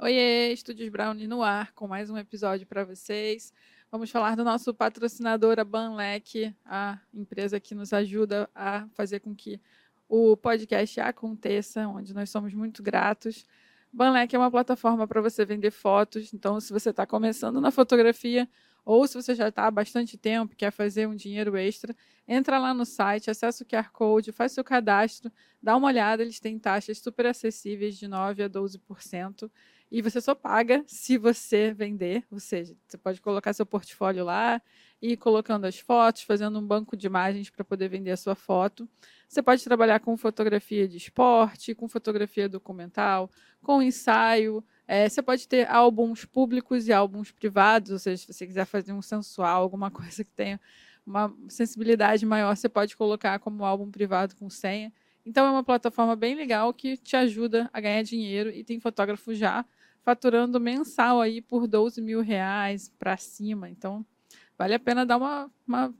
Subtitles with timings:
[0.00, 3.52] Oiê, Estúdios Brownie no ar, com mais um episódio para vocês.
[3.90, 9.34] Vamos falar do nosso patrocinador, a Banlec, a empresa que nos ajuda a fazer com
[9.34, 9.60] que
[10.08, 13.44] o podcast aconteça, onde nós somos muito gratos.
[13.92, 18.48] Banlec é uma plataforma para você vender fotos, então se você está começando na fotografia
[18.84, 21.92] ou se você já está há bastante tempo quer fazer um dinheiro extra,
[22.26, 26.38] entra lá no site, acessa o QR Code, faz seu cadastro, dá uma olhada, eles
[26.38, 29.50] têm taxas super acessíveis de 9% a 12%.
[29.90, 34.60] E você só paga se você vender, ou seja, você pode colocar seu portfólio lá
[35.00, 38.34] e ir colocando as fotos, fazendo um banco de imagens para poder vender a sua
[38.34, 38.86] foto.
[39.26, 43.30] Você pode trabalhar com fotografia de esporte, com fotografia documental,
[43.62, 44.62] com ensaio.
[44.86, 48.92] É, você pode ter álbuns públicos e álbuns privados, ou seja, se você quiser fazer
[48.92, 50.60] um sensual, alguma coisa que tenha
[51.06, 54.92] uma sensibilidade maior, você pode colocar como álbum privado com senha.
[55.24, 59.34] Então é uma plataforma bem legal que te ajuda a ganhar dinheiro e tem fotógrafo
[59.34, 59.64] já
[60.02, 63.68] faturando mensal aí por 12 mil reais para cima.
[63.68, 64.04] Então,
[64.56, 65.94] vale a pena dar uma, uma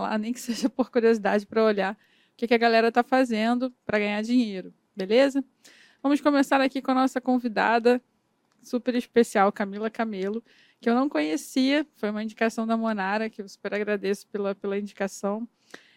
[0.00, 3.72] lá, nem que seja por curiosidade para olhar o que, que a galera está fazendo
[3.84, 5.44] para ganhar dinheiro, beleza?
[6.02, 8.00] Vamos começar aqui com a nossa convidada
[8.62, 10.42] super especial, Camila Camelo,
[10.80, 14.78] que eu não conhecia, foi uma indicação da Monara, que eu super agradeço pela, pela
[14.78, 15.48] indicação.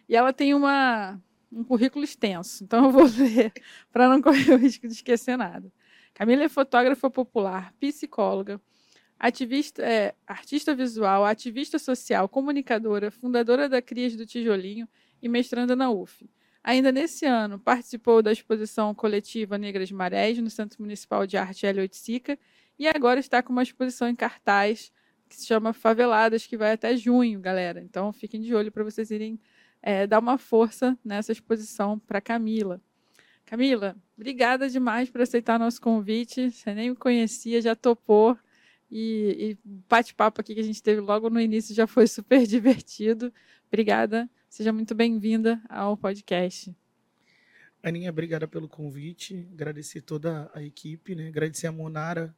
[0.09, 3.53] E ela tem uma, um currículo extenso, então eu vou ler
[3.91, 5.71] para não correr o risco de esquecer nada.
[6.13, 8.61] Camila é fotógrafa popular, psicóloga,
[9.17, 14.87] ativista, é, artista visual, ativista social, comunicadora, fundadora da Crias do Tijolinho
[15.21, 16.29] e mestranda na UF.
[16.63, 21.81] Ainda nesse ano, participou da exposição coletiva Negras Marés no Centro Municipal de Arte Hélio
[21.81, 22.37] Oiticica
[22.77, 24.91] e agora está com uma exposição em cartaz
[25.27, 27.81] que se chama Faveladas, que vai até junho, galera.
[27.81, 29.39] Então fiquem de olho para vocês irem
[29.81, 32.81] é, dar uma força nessa exposição para Camila.
[33.45, 36.51] Camila, obrigada demais por aceitar nosso convite.
[36.51, 38.37] Você nem me conhecia, já topou.
[38.89, 42.45] E, e o bate-papo aqui que a gente teve logo no início já foi super
[42.45, 43.33] divertido.
[43.67, 44.29] Obrigada.
[44.47, 46.75] Seja muito bem-vinda ao podcast.
[47.81, 49.47] Aninha, obrigada pelo convite.
[49.53, 51.29] Agradecer toda a equipe, né?
[51.29, 52.35] Agradecer a Monara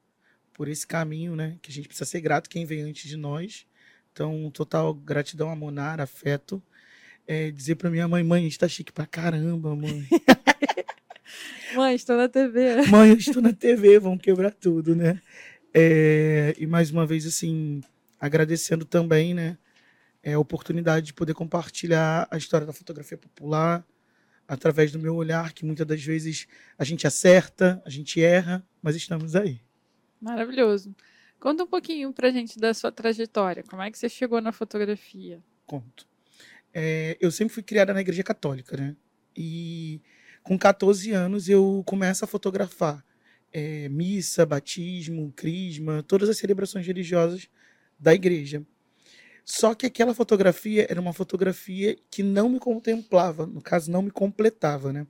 [0.54, 1.58] por esse caminho, né?
[1.62, 3.68] Que a gente precisa ser grato quem vem antes de nós.
[4.14, 6.64] Então, total gratidão a Monara, afeto.
[7.28, 10.08] É, dizer para minha mãe, mãe, a gente tá chique pra caramba, mãe.
[11.76, 12.86] Mãe, estou na TV.
[12.88, 15.22] Mãe, eu estou na TV, vão quebrar tudo, né?
[15.74, 17.82] É, e mais uma vez, assim,
[18.20, 19.58] agradecendo também, né?
[20.22, 23.86] É, a oportunidade de poder compartilhar a história da fotografia popular
[24.48, 26.48] através do meu olhar, que muitas das vezes
[26.78, 29.62] a gente acerta, a gente erra, mas estamos aí.
[30.22, 30.96] Maravilhoso.
[31.40, 33.64] Conta um pouquinho pra gente da sua trajetória.
[33.64, 35.42] Como é que você chegou na fotografia?
[35.66, 36.08] Conto.
[36.74, 38.96] É, eu sempre fui criada na igreja católica, né?
[39.36, 40.02] E
[40.44, 43.04] com 14 anos eu começo a fotografar
[43.52, 47.48] é, missa, batismo, crisma, todas as celebrações religiosas
[47.98, 48.66] da igreja.
[49.46, 54.12] Só que aquela fotografia era uma fotografia que não me contemplava, no caso, não me
[54.12, 55.06] completava, né?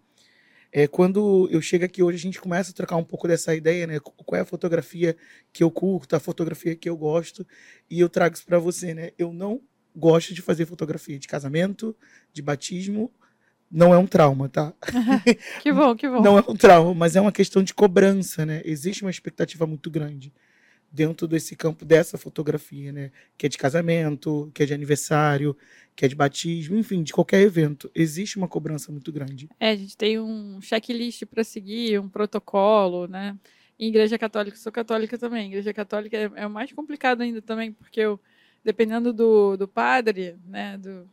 [0.71, 3.85] É, quando eu chego aqui hoje, a gente começa a trocar um pouco dessa ideia,
[3.85, 3.99] né?
[3.99, 5.15] Qual é a fotografia
[5.51, 7.45] que eu curto, a fotografia que eu gosto,
[7.89, 9.11] e eu trago isso para você, né?
[9.17, 9.61] Eu não
[9.95, 11.95] gosto de fazer fotografia de casamento,
[12.33, 13.11] de batismo
[13.73, 14.71] não é um trauma, tá?
[15.61, 16.21] que bom, que bom.
[16.21, 18.61] Não é um trauma, mas é uma questão de cobrança, né?
[18.63, 20.31] Existe uma expectativa muito grande
[20.91, 23.11] dentro desse campo dessa fotografia, né?
[23.35, 25.57] Que é de casamento, que é de aniversário,
[25.95, 27.89] que é de batismo, enfim, de qualquer evento.
[27.95, 29.49] Existe uma cobrança muito grande.
[29.59, 33.35] É, a gente tem um checklist para seguir, um protocolo, né?
[33.79, 35.47] Em igreja católica, sou católica também.
[35.47, 38.19] Igreja católica é, é o mais complicado ainda também, porque eu,
[38.63, 41.09] dependendo do, do padre, né, do,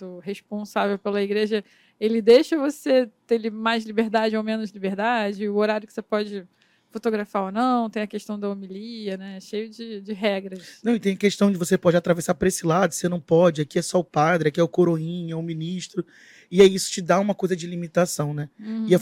[0.00, 1.64] do responsável pela igreja,
[1.98, 6.46] ele deixa você ter mais liberdade ou menos liberdade, o horário que você pode
[6.90, 9.38] fotografar ou não, tem a questão da homilia, né?
[9.40, 10.80] Cheio de, de regras.
[10.82, 13.62] Não, e tem a questão de você pode atravessar para esse lado, você não pode,
[13.62, 16.04] aqui é só o padre, aqui é o coroinha, é o ministro.
[16.50, 18.50] E aí isso te dá uma coisa de limitação, né?
[18.58, 18.86] Uhum.
[18.88, 18.98] E, a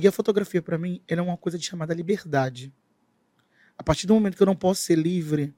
[0.00, 2.72] e a fotografia, para mim, ela é uma coisa de chamada liberdade.
[3.76, 5.52] A partir do momento que eu não posso ser livre,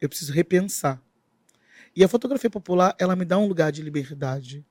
[0.00, 1.02] eu preciso repensar.
[1.94, 4.64] E a fotografia popular, ela me dá um lugar de liberdade.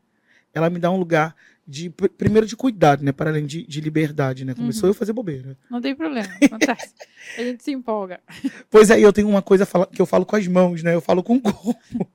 [0.53, 1.35] Ela me dá um lugar
[1.67, 3.11] de, primeiro, de cuidado, né?
[3.11, 4.53] Para além de, de liberdade, né?
[4.53, 4.89] Começou uhum.
[4.89, 5.57] eu a fazer bobeira.
[5.69, 6.93] Não tem problema, acontece.
[7.37, 8.21] a gente se empolga.
[8.69, 10.95] Pois é, eu tenho uma coisa que eu falo com as mãos, né?
[10.95, 12.09] Eu falo com o corpo.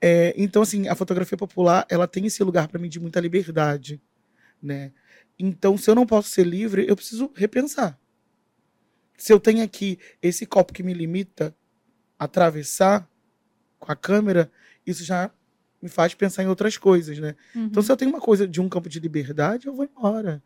[0.00, 4.00] É, então, assim, a fotografia popular, ela tem esse lugar para mim de muita liberdade,
[4.62, 4.92] né?
[5.38, 7.98] Então, se eu não posso ser livre, eu preciso repensar.
[9.16, 11.56] Se eu tenho aqui esse copo que me limita
[12.18, 13.08] a atravessar,
[13.84, 14.50] com a câmera,
[14.86, 15.30] isso já
[15.80, 17.36] me faz pensar em outras coisas, né?
[17.54, 17.66] Uhum.
[17.66, 20.42] Então, se eu tenho uma coisa de um campo de liberdade, eu vou embora.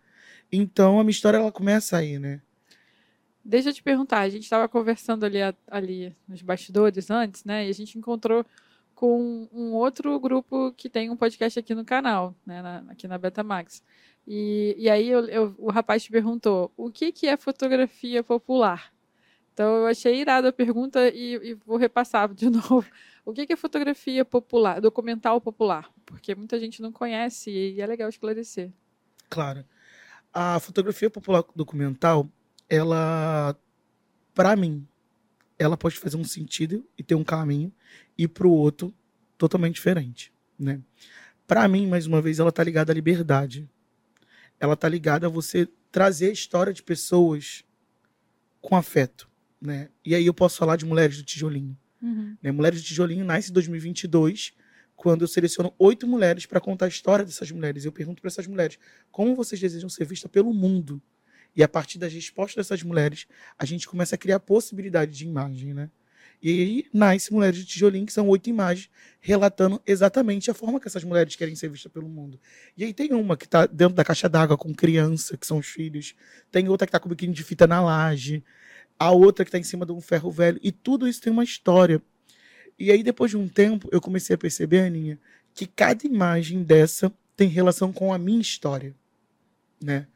[0.51, 2.41] Então, a minha história ela começa aí, né?
[3.45, 5.39] Deixa eu te perguntar, a gente estava conversando ali,
[5.69, 7.67] ali nos bastidores antes, né?
[7.67, 8.45] E a gente encontrou
[8.95, 12.61] com um outro grupo que tem um podcast aqui no canal, né?
[12.61, 13.83] Na, aqui na Betamax.
[14.27, 18.93] E, e aí eu, eu, o rapaz te perguntou o que, que é fotografia popular?
[19.59, 22.89] Então eu achei irada a pergunta e, e vou repassar de novo.
[23.25, 25.91] O que, é fotografia popular, documental popular?
[26.07, 28.71] Porque muita gente não conhece e é legal esclarecer.
[29.29, 29.65] Claro.
[30.33, 32.31] A fotografia popular documental
[32.69, 33.59] ela,
[34.33, 34.87] para mim,
[35.59, 37.73] ela pode fazer um sentido e ter um caminho,
[38.17, 38.95] e para o outro,
[39.37, 40.81] totalmente diferente, né?
[41.49, 43.69] Para mim, mais uma vez, ela tá ligada à liberdade.
[44.61, 47.65] Ela tá ligada a você trazer a história de pessoas
[48.61, 49.29] com afeto,
[49.61, 49.89] né?
[50.05, 51.77] E aí eu posso falar de Mulheres do Tijolinho.
[52.01, 52.37] Uhum.
[52.43, 52.53] Né?
[52.53, 54.53] Mulheres do Tijolinho nasce em 2022,
[54.95, 57.85] quando eu seleciono oito mulheres para contar a história dessas mulheres.
[57.85, 58.79] Eu pergunto para essas mulheres
[59.11, 61.01] como vocês desejam ser vistas pelo mundo.
[61.55, 63.27] E a partir das respostas dessas mulheres,
[63.59, 65.91] a gente começa a criar possibilidade de imagem, né?
[66.41, 68.89] E aí nasce Mulheres de Tijolinho, que são oito imagens
[69.21, 72.39] relatando exatamente a forma que essas mulheres querem ser vistas pelo mundo.
[72.77, 75.67] E aí tem uma que está dentro da caixa d'água com criança, que são os
[75.67, 76.15] filhos.
[76.51, 78.45] Tem outra que está com biquíni de fita na laje.
[78.99, 80.59] A outra que está em cima de um ferro velho.
[80.63, 82.01] E tudo isso tem uma história.
[82.79, 85.19] E aí, depois de um tempo, eu comecei a perceber, Aninha,
[85.53, 88.95] que cada imagem dessa tem relação com a minha história,
[89.83, 90.07] né?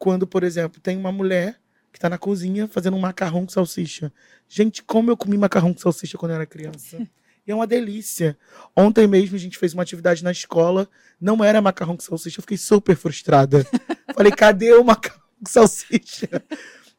[0.00, 1.60] quando, por exemplo, tem uma mulher
[1.92, 4.12] que está na cozinha fazendo um macarrão com salsicha.
[4.48, 6.96] Gente, como eu comi macarrão com salsicha quando eu era criança.
[7.46, 8.36] E é uma delícia.
[8.76, 10.86] Ontem mesmo a gente fez uma atividade na escola,
[11.18, 13.66] não era macarrão com salsicha, eu fiquei super frustrada.
[14.14, 16.28] Falei, cadê o macarrão com salsicha?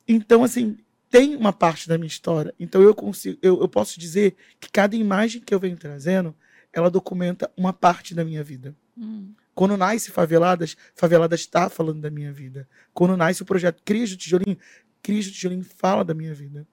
[0.07, 0.77] Então, assim,
[1.11, 2.55] tem uma parte da minha história.
[2.57, 6.33] Então eu consigo, eu, eu posso dizer que cada imagem que eu venho trazendo,
[6.71, 8.73] ela documenta uma parte da minha vida.
[8.97, 9.33] Hum.
[9.53, 12.67] Quando nasce Faveladas, Faveladas está falando da minha vida.
[12.93, 14.57] Quando nasce o projeto Cris do Tijolinho,
[15.01, 16.67] Cris do Tijolinho fala da minha vida.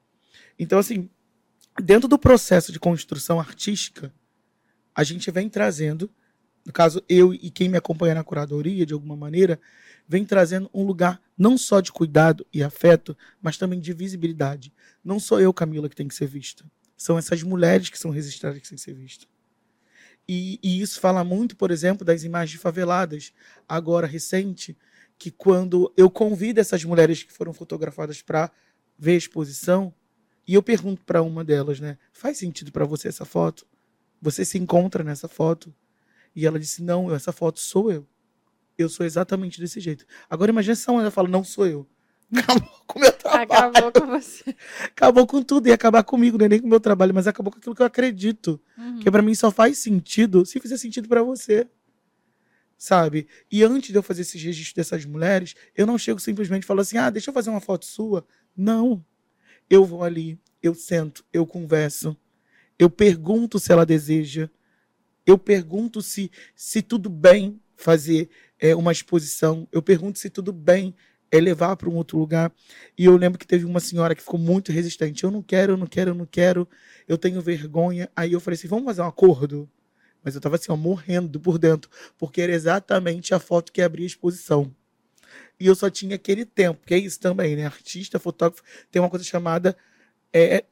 [0.59, 1.11] Então, assim,
[1.83, 4.13] dentro do processo de construção artística,
[4.95, 6.11] a gente vem trazendo,
[6.65, 9.61] no caso, eu e quem me acompanha na curadoria, de alguma maneira,
[10.07, 14.73] vem trazendo um lugar não só de cuidado e afeto, mas também de visibilidade.
[15.05, 16.65] Não sou eu, Camila, que tem que ser vista.
[16.97, 19.29] São essas mulheres que são registradas que têm que ser vistas.
[20.29, 23.33] E, e, isso fala muito, por exemplo, das imagens faveladas,
[23.67, 24.77] agora recente,
[25.19, 28.51] que quando eu convido essas mulheres que foram fotografadas para
[28.99, 29.95] ver a exposição,
[30.47, 33.67] e eu pergunto para uma delas, né, faz sentido para você essa foto?
[34.21, 35.75] Você se encontra nessa foto?
[36.35, 38.07] E ela disse, não, essa foto sou eu.
[38.77, 40.07] Eu sou exatamente desse jeito.
[40.29, 41.87] Agora imagine se ela fala, não sou eu.
[42.35, 43.53] Acabou com o meu trabalho.
[43.53, 44.57] Acabou com você.
[44.85, 45.69] Acabou com tudo.
[45.69, 47.83] E acabar comigo, não é nem com o meu trabalho, mas acabou com aquilo que
[47.83, 48.61] eu acredito.
[48.77, 49.01] Uhum.
[49.01, 51.67] Que para mim só faz sentido se fizer sentido para você.
[52.77, 53.27] Sabe?
[53.51, 56.81] E antes de eu fazer esses registros dessas mulheres, eu não chego simplesmente e falo
[56.81, 58.27] assim: ah, deixa eu fazer uma foto sua.
[58.57, 59.05] Não.
[59.71, 62.17] Eu vou ali, eu sento, eu converso,
[62.79, 64.49] eu pergunto se ela deseja,
[65.27, 70.95] eu pergunto se, se tudo bem fazer é, uma exposição, eu pergunto se tudo bem
[71.31, 72.53] é levar para um outro lugar.
[72.97, 75.25] E eu lembro que teve uma senhora que ficou muito resistente.
[75.25, 76.69] Eu não quero, eu não quero, eu não quero.
[77.07, 78.11] Eu tenho vergonha.
[78.17, 79.69] Aí eu falei assim: vamos fazer um acordo?
[80.23, 84.05] Mas eu estava assim, ó, morrendo por dentro, porque era exatamente a foto que abria
[84.05, 84.75] a exposição.
[85.59, 87.67] E eu só tinha aquele tempo, que é isso também, né?
[87.67, 89.77] Artista, fotógrafo, tem uma coisa chamada
[90.33, 90.65] é,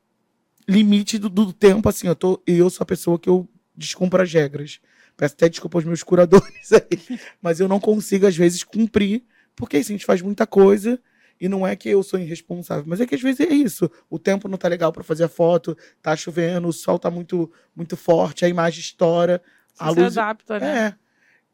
[0.69, 4.33] limite do, do tempo, assim, eu, tô, eu sou a pessoa que eu descumpro as
[4.33, 4.81] regras.
[5.17, 9.25] Peço até desculpa aos meus curadores aí, mas eu não consigo, às vezes, cumprir
[9.57, 11.01] porque assim, a gente faz muita coisa
[11.41, 13.91] e não é que eu sou irresponsável, mas é que às vezes é isso.
[14.09, 17.51] O tempo não tá legal para fazer a foto, tá chovendo, o sol tá muito
[17.75, 19.43] muito forte, a imagem estoura,
[19.75, 20.87] Você a luz adapta, né?
[20.89, 21.07] É.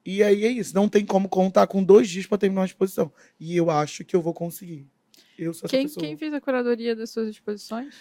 [0.04, 3.12] E aí é isso, não tem como contar com dois dias para terminar uma exposição.
[3.38, 4.86] E eu acho que eu vou conseguir.
[5.38, 5.88] Eu sou quem.
[5.88, 7.94] Quem fez a curadoria das suas exposições?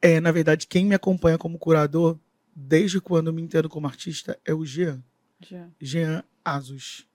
[0.00, 2.18] É, na verdade, quem me acompanha como curador,
[2.54, 5.02] desde quando eu me entendo como artista, é o Jean.
[5.40, 5.72] Jean.
[5.80, 7.06] Jean Azus.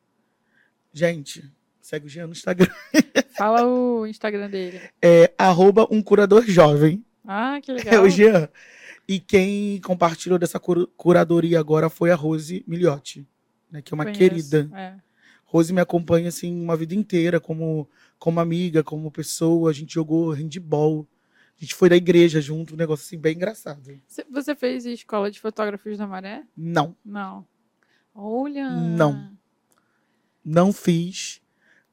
[0.94, 1.50] Gente,
[1.84, 2.72] Segue o Jean no Instagram.
[3.38, 4.82] Fala o Instagram dele.
[5.02, 7.04] É arroba um curador jovem.
[7.28, 7.94] Ah, que legal.
[7.94, 8.48] É o Jean.
[9.06, 10.62] E quem compartilhou dessa
[10.96, 13.28] curadoria agora foi a Rose Miliotti,
[13.70, 14.70] né, que é uma Conheço, querida.
[14.74, 14.96] É.
[15.44, 17.86] Rose me acompanha assim uma vida inteira como
[18.18, 19.70] como amiga, como pessoa.
[19.70, 21.06] A gente jogou handball.
[21.58, 23.82] A gente foi da igreja junto, um negócio assim bem engraçado.
[24.32, 26.44] Você fez escola de fotógrafos da Maré?
[26.56, 26.96] Não.
[27.04, 27.46] Não.
[28.16, 28.70] Olha.
[28.70, 29.38] Não.
[30.46, 31.43] Não fiz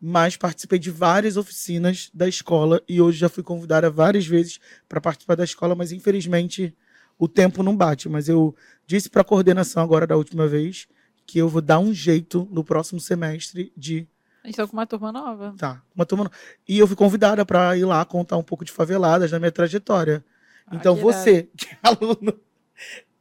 [0.01, 5.01] mas participei de várias oficinas da escola e hoje já fui convidada várias vezes para
[5.01, 6.75] participar da escola, mas infelizmente
[7.19, 8.09] o tempo não bate.
[8.09, 8.55] Mas eu
[8.87, 10.89] disse para a coordenação agora da última vez
[11.27, 14.09] que eu vou dar um jeito no próximo semestre de
[14.43, 15.55] A gente tá com uma turma nova.
[15.59, 16.31] Tá, uma turma no...
[16.67, 20.25] E eu fui convidada para ir lá contar um pouco de faveladas na minha trajetória.
[20.67, 22.41] Ah, então que você, que é aluno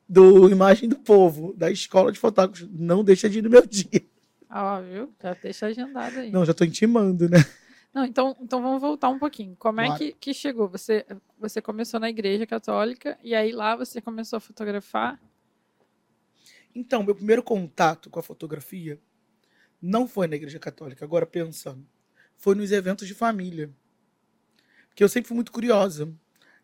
[0.08, 4.02] do Imagem do Povo, da Escola de Fotógrafos, não deixa de ir no meu dia.
[4.50, 5.14] Ah, viu?
[5.22, 6.32] Já deixa agendado aí.
[6.32, 7.38] Não, já tô intimando, né?
[7.94, 9.56] Não, então, então vamos voltar um pouquinho.
[9.58, 9.98] Como é Bora.
[9.98, 10.68] que, que chegou?
[10.70, 11.06] Você,
[11.38, 15.20] você começou na igreja católica e aí lá você começou a fotografar?
[16.74, 19.00] Então, meu primeiro contato com a fotografia
[19.82, 21.86] não foi na Igreja Católica, agora pensando.
[22.36, 23.72] Foi nos eventos de família.
[24.90, 26.14] Porque eu sempre fui muito curiosa.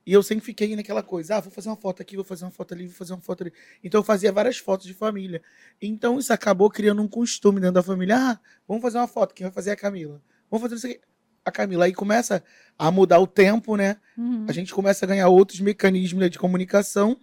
[0.05, 2.51] E eu sempre fiquei naquela coisa, ah, vou fazer uma foto aqui, vou fazer uma
[2.51, 3.53] foto ali, vou fazer uma foto ali.
[3.83, 5.41] Então eu fazia várias fotos de família.
[5.81, 8.15] Então isso acabou criando um costume dentro da família.
[8.15, 10.21] Ah, vamos fazer uma foto, quem vai fazer é a Camila.
[10.49, 10.99] Vamos fazer isso aqui.
[11.43, 11.85] A Camila.
[11.85, 12.43] Aí começa
[12.77, 13.97] a mudar o tempo, né?
[14.17, 14.45] Uhum.
[14.47, 17.19] a gente começa a ganhar outros mecanismos né, de comunicação.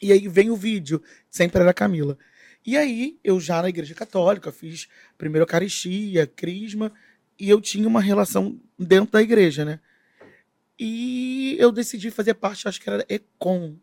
[0.00, 2.18] E aí vem o vídeo, sempre era a Camila.
[2.66, 6.90] E aí, eu já na Igreja Católica, fiz primeiro Eucaristia, Crisma,
[7.38, 9.80] e eu tinha uma relação dentro da igreja, né?
[10.78, 13.76] E eu decidi fazer parte, acho que era Econ,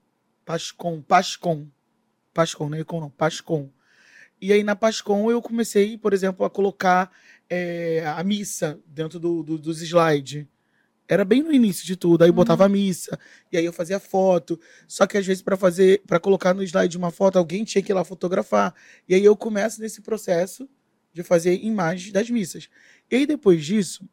[0.45, 1.67] Pascom, Pascom,
[2.33, 3.69] Pascom, não é Econ não, Pascom.
[4.41, 7.12] E aí na Pascom eu comecei, por exemplo, a colocar
[7.53, 10.45] eh, a missa dentro do- do- dos slides.
[11.07, 12.36] Era bem no início de tudo, aí eu Uhum.
[12.38, 13.19] botava a missa,
[13.51, 14.57] e aí eu fazia foto.
[14.88, 17.91] Só que às vezes para fazer, para colocar no slide uma foto, alguém tinha que
[17.91, 18.74] ir lá fotografar.
[19.07, 20.69] E aí eu começo nesse processo
[21.13, 22.69] de fazer imagens das missas.
[23.12, 24.07] E aí depois disso,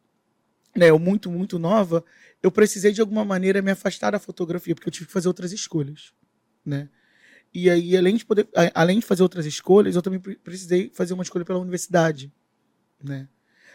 [0.76, 2.04] né, eu muito muito nova,
[2.42, 5.52] eu precisei de alguma maneira me afastar da fotografia, porque eu tive que fazer outras
[5.52, 6.12] escolhas,
[6.64, 6.88] né?
[7.52, 11.14] E aí além de poder, além de fazer outras escolhas, eu também pre- precisei fazer
[11.14, 12.33] uma escolha pela universidade,
[13.02, 13.28] né?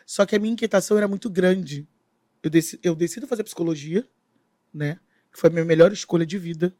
[0.05, 1.87] Só que a minha inquietação era muito grande.
[2.41, 4.07] Eu, deci, eu decido fazer psicologia,
[4.73, 4.99] né?
[5.31, 6.75] Que foi a minha melhor escolha de vida.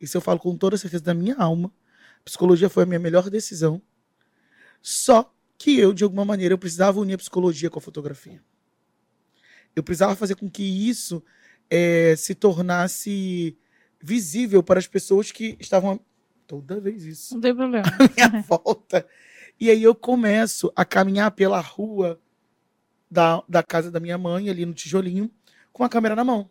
[0.00, 1.72] Isso eu falo com toda certeza da minha alma.
[2.24, 3.80] Psicologia foi a minha melhor decisão.
[4.82, 8.42] Só que eu, de alguma maneira, eu precisava unir a psicologia com a fotografia.
[9.74, 11.22] Eu precisava fazer com que isso
[11.70, 13.56] eh, se tornasse
[14.00, 16.00] visível para as pessoas que estavam
[16.46, 17.84] toda vez isso Não tem problema.
[18.16, 19.06] minha volta.
[19.58, 22.20] E aí eu começo a caminhar pela rua
[23.10, 25.30] da, da casa da minha mãe, ali no tijolinho,
[25.72, 26.50] com a câmera na mão.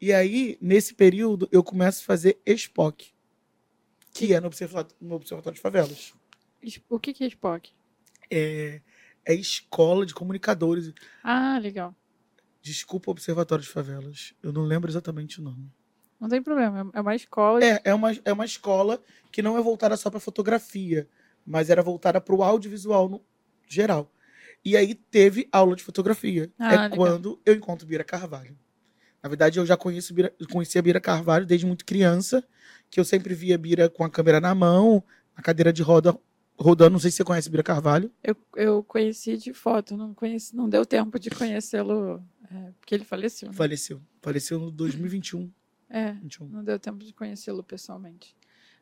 [0.00, 3.12] E aí, nesse período, eu começo a fazer Spock,
[4.12, 6.14] que é no Observatório, no observatório de Favelas.
[6.88, 7.70] O que que é Spock?
[8.30, 8.80] É,
[9.24, 10.92] é escola de comunicadores.
[11.22, 11.94] Ah, legal.
[12.62, 14.34] Desculpa, Observatório de Favelas.
[14.42, 15.70] Eu não lembro exatamente o nome.
[16.20, 16.90] Não tem problema.
[16.92, 17.64] É uma escola.
[17.64, 19.02] É, é uma, é uma escola
[19.32, 21.08] que não é voltada só para fotografia,
[21.46, 23.22] mas era voltada para o audiovisual no
[23.66, 24.12] geral.
[24.62, 26.52] E aí teve aula de fotografia.
[26.58, 26.96] Ah, é legal.
[26.98, 28.56] quando eu encontro Bira Carvalho.
[29.22, 32.44] Na verdade, eu já conheço Bira, conhecia Bira Carvalho desde muito criança,
[32.90, 35.02] que eu sempre via Bira com a câmera na mão,
[35.34, 36.14] a cadeira de roda
[36.58, 36.90] rodando.
[36.90, 38.10] Não sei se você conhece Bira Carvalho.
[38.22, 43.04] Eu, eu conheci de foto, não conheci, não deu tempo de conhecê-lo, é, porque ele
[43.04, 43.48] faleceu.
[43.48, 43.54] né?
[43.54, 44.00] Faleceu.
[44.20, 45.50] Faleceu no 2021.
[45.92, 46.46] É, 21.
[46.46, 48.36] não deu tempo de conhecê-lo pessoalmente.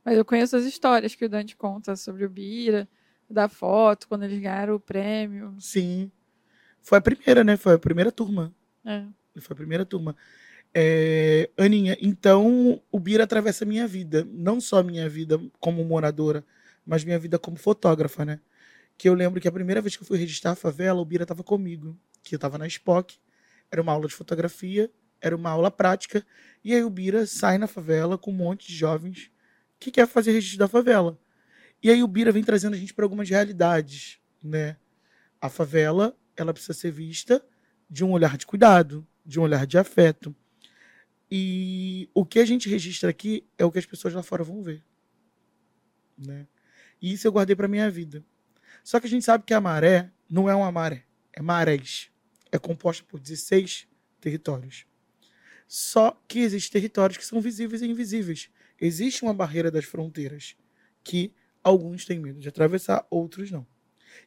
[0.04, 2.86] Mas eu conheço as histórias que o Dante conta sobre o Bira,
[3.30, 5.56] da foto, quando eles ganharam o prêmio.
[5.58, 6.10] Sim.
[6.82, 7.56] Foi a primeira, né?
[7.56, 8.54] Foi a primeira turma.
[8.84, 9.04] É.
[9.40, 10.14] Foi a primeira turma.
[10.74, 14.28] É, Aninha, então o Bira atravessa a minha vida.
[14.30, 16.44] Não só a minha vida como moradora,
[16.84, 18.38] mas minha vida como fotógrafa, né?
[18.98, 21.24] Que eu lembro que a primeira vez que eu fui registrar a favela, o Bira
[21.24, 21.98] estava comigo.
[22.22, 23.18] Que eu estava na Spock.
[23.70, 26.24] Era uma aula de fotografia, era uma aula prática.
[26.64, 29.30] E aí o Bira sai na favela com um monte de jovens
[29.78, 31.18] que quer fazer registro da favela.
[31.82, 34.76] E aí o Bira vem trazendo a gente para algumas realidades, né?
[35.40, 37.44] A favela, ela precisa ser vista
[37.88, 40.34] de um olhar de cuidado, de um olhar de afeto.
[41.30, 44.62] E o que a gente registra aqui é o que as pessoas lá fora vão
[44.62, 44.82] ver.
[46.16, 46.46] Né?
[47.00, 48.24] E isso eu guardei para minha vida.
[48.82, 52.10] Só que a gente sabe que a maré não é uma maré, é marés.
[52.50, 53.86] É composta por 16
[54.20, 54.86] territórios.
[55.66, 58.48] Só que existem territórios que são visíveis e invisíveis.
[58.80, 60.56] Existe uma barreira das fronteiras
[61.04, 63.66] que alguns têm medo de atravessar, outros não.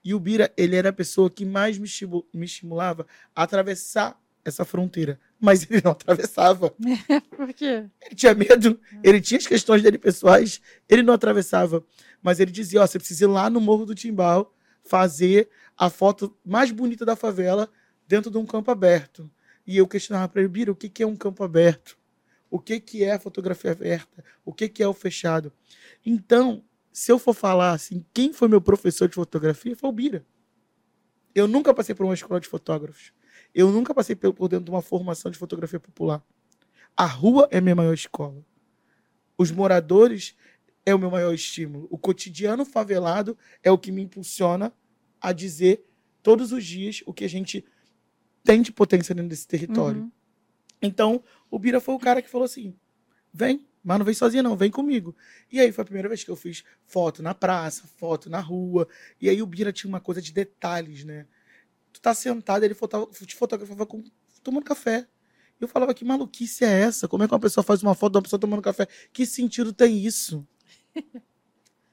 [0.04, 4.20] E o Bira, ele era a pessoa que mais me, estimu- me estimulava a atravessar
[4.46, 5.20] essa fronteira.
[5.40, 6.70] Mas ele não atravessava.
[7.36, 7.86] Por quê?
[8.02, 11.84] Ele tinha medo, ele tinha as questões dele pessoais, ele não atravessava.
[12.22, 16.36] Mas ele dizia: Ó, você precisa ir lá no Morro do Timbal fazer a foto
[16.46, 17.72] mais bonita da favela
[18.12, 19.32] dentro de um campo aberto.
[19.66, 21.98] E eu questionava para ele: Bira, o que, é um campo aberto?
[22.50, 24.22] O que, é a fotografia aberta?
[24.44, 25.54] O que, que é o fechado?
[26.06, 30.26] Então, se eu for falar assim, quem foi meu professor de fotografia foi o Bira.
[31.34, 33.14] Eu nunca passei por uma escola de fotógrafos.
[33.56, 36.22] Eu nunca passei por dentro de uma formação de fotografia popular.
[36.98, 38.46] A rua é minha maior escola.
[39.38, 40.36] Os moradores
[40.86, 41.88] é o meu maior estímulo.
[41.90, 44.74] O cotidiano favelado é o que me impulsiona
[45.22, 45.86] a dizer
[46.22, 47.64] todos os dias o que a gente
[48.44, 50.02] tem de potência dentro desse território.
[50.02, 50.12] Uhum.
[50.82, 52.76] Então, o Bira foi o cara que falou assim:
[53.34, 55.16] vem, mas não vem sozinha, não, vem comigo.
[55.52, 58.88] E aí foi a primeira vez que eu fiz foto na praça, foto na rua.
[59.20, 61.26] E aí o Bira tinha uma coisa de detalhes, né?
[61.92, 62.76] Tu tá sentado, ele
[63.26, 64.04] te fotografava com,
[64.44, 65.08] tomando café.
[65.60, 67.08] E eu falava, que maluquice é essa?
[67.08, 68.88] Como é que uma pessoa faz uma foto de uma pessoa tomando café?
[69.12, 70.48] Que sentido tem isso?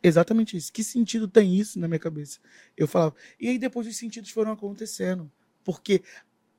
[0.02, 0.72] Exatamente isso.
[0.72, 2.38] Que sentido tem isso na minha cabeça?
[2.76, 3.14] Eu falava.
[3.38, 5.30] E aí depois os sentidos foram acontecendo.
[5.64, 6.02] Porque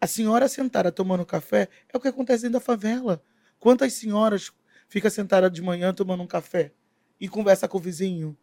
[0.01, 3.21] a senhora sentada tomando café é o que acontece dentro da favela.
[3.59, 4.51] Quantas senhoras
[4.87, 6.71] ficam sentadas de manhã tomando um café
[7.19, 8.37] e conversa com o vizinho?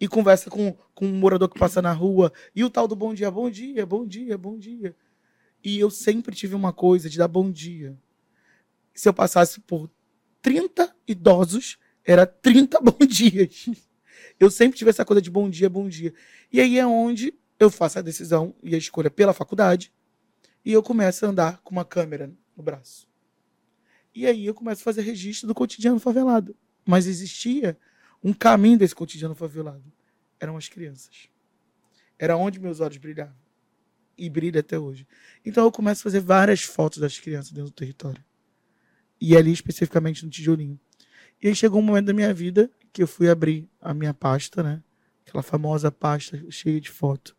[0.00, 2.32] E conversa com, com um morador que passa na rua.
[2.56, 4.96] E o tal do bom dia, bom dia, bom dia, bom dia.
[5.62, 7.94] E eu sempre tive uma coisa de dar bom dia.
[8.94, 9.90] Se eu passasse por
[10.40, 13.68] 30 idosos, era 30 bom dias.
[14.38, 16.14] Eu sempre tive essa coisa de bom dia, bom dia.
[16.50, 19.92] E aí é onde eu faço a decisão e a escolha pela faculdade.
[20.64, 23.08] E eu começo a andar com uma câmera no braço.
[24.14, 26.54] E aí eu começo a fazer registro do cotidiano favelado.
[26.84, 27.78] Mas existia
[28.22, 29.84] um caminho desse cotidiano favelado.
[30.38, 31.28] Eram as crianças.
[32.18, 33.36] Era onde meus olhos brilhavam.
[34.18, 35.06] E brilha até hoje.
[35.44, 38.22] Então eu começo a fazer várias fotos das crianças dentro do território.
[39.18, 40.78] E ali especificamente no tijolinho.
[41.42, 44.62] E aí chegou um momento da minha vida que eu fui abrir a minha pasta,
[44.62, 44.82] né?
[45.26, 47.34] Aquela famosa pasta cheia de foto.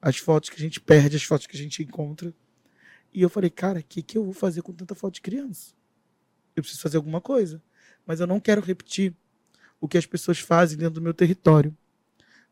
[0.00, 2.32] As fotos que a gente perde, as fotos que a gente encontra.
[3.12, 5.72] E eu falei, cara, o que, que eu vou fazer com tanta foto de criança?
[6.54, 7.62] Eu preciso fazer alguma coisa.
[8.06, 9.14] Mas eu não quero repetir
[9.80, 11.76] o que as pessoas fazem dentro do meu território.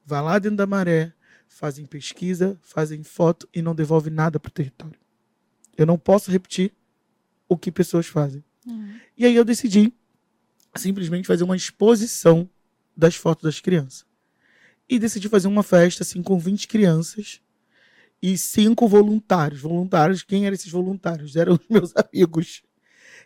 [0.05, 1.13] Vai lá dentro da maré,
[1.47, 4.99] fazem pesquisa, fazem foto e não devolve nada para o território.
[5.77, 6.73] Eu não posso repetir
[7.49, 8.43] o que pessoas fazem.
[8.67, 8.99] Uhum.
[9.17, 9.93] E aí eu decidi
[10.75, 12.49] simplesmente fazer uma exposição
[12.97, 14.07] das fotos das crianças.
[14.89, 17.41] E decidi fazer uma festa assim com 20 crianças
[18.23, 19.61] e cinco voluntários.
[19.61, 21.37] Voluntários, quem eram esses voluntários?
[21.37, 22.63] Eram os meus amigos.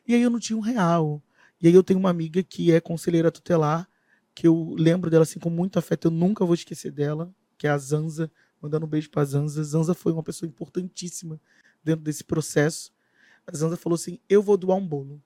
[0.06, 1.22] E aí eu não tinha um real.
[1.60, 3.88] E aí eu tenho uma amiga que é conselheira tutelar,
[4.34, 7.70] que eu lembro dela assim com muito afeto, eu nunca vou esquecer dela, que é
[7.70, 9.62] a Zanza, mandando um beijo pra Zanza.
[9.62, 11.40] Zanza foi uma pessoa importantíssima
[11.84, 12.92] dentro desse processo.
[13.46, 15.22] A Zanza falou assim: "Eu vou doar um bolo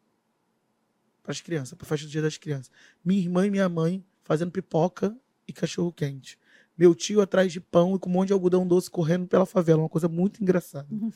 [1.22, 2.70] para as crianças, para a festa do Dia das Crianças.
[3.04, 6.38] Minha irmã e minha mãe fazendo pipoca e cachorro quente.
[6.76, 9.82] Meu tio atrás de pão e com um monte de algodão doce correndo pela favela,
[9.82, 10.86] uma coisa muito engraçada.
[10.90, 11.10] Uhum.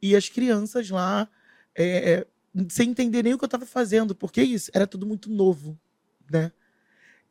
[0.00, 1.28] E as crianças lá,
[1.74, 2.26] é, é,
[2.68, 5.78] sem entender nem o que eu estava fazendo, porque isso era tudo muito novo,
[6.30, 6.52] né?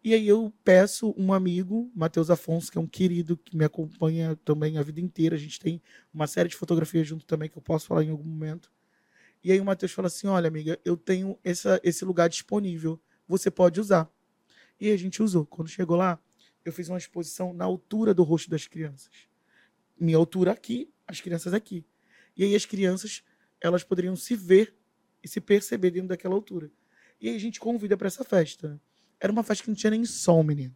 [0.04, 4.36] E aí eu peço um amigo, Matheus Afonso, que é um querido que me acompanha
[4.44, 5.36] também a vida inteira.
[5.36, 5.80] A gente tem
[6.12, 8.72] uma série de fotografias junto também que eu posso falar em algum momento.
[9.44, 13.00] E aí o Matheus fala assim: olha, amiga, eu tenho essa, esse lugar disponível.
[13.28, 14.10] Você pode usar.
[14.80, 15.46] E a gente usou.
[15.46, 16.20] Quando chegou lá,
[16.64, 19.12] eu fiz uma exposição na altura do rosto das crianças.
[20.00, 21.86] Minha altura aqui, as crianças aqui.
[22.36, 23.24] E aí as crianças,
[23.60, 24.76] elas poderiam se ver
[25.24, 26.72] e se perceber dentro daquela altura.
[27.20, 28.82] E aí a gente convida para essa festa.
[29.20, 30.76] Era uma festa que não tinha nem som, menino.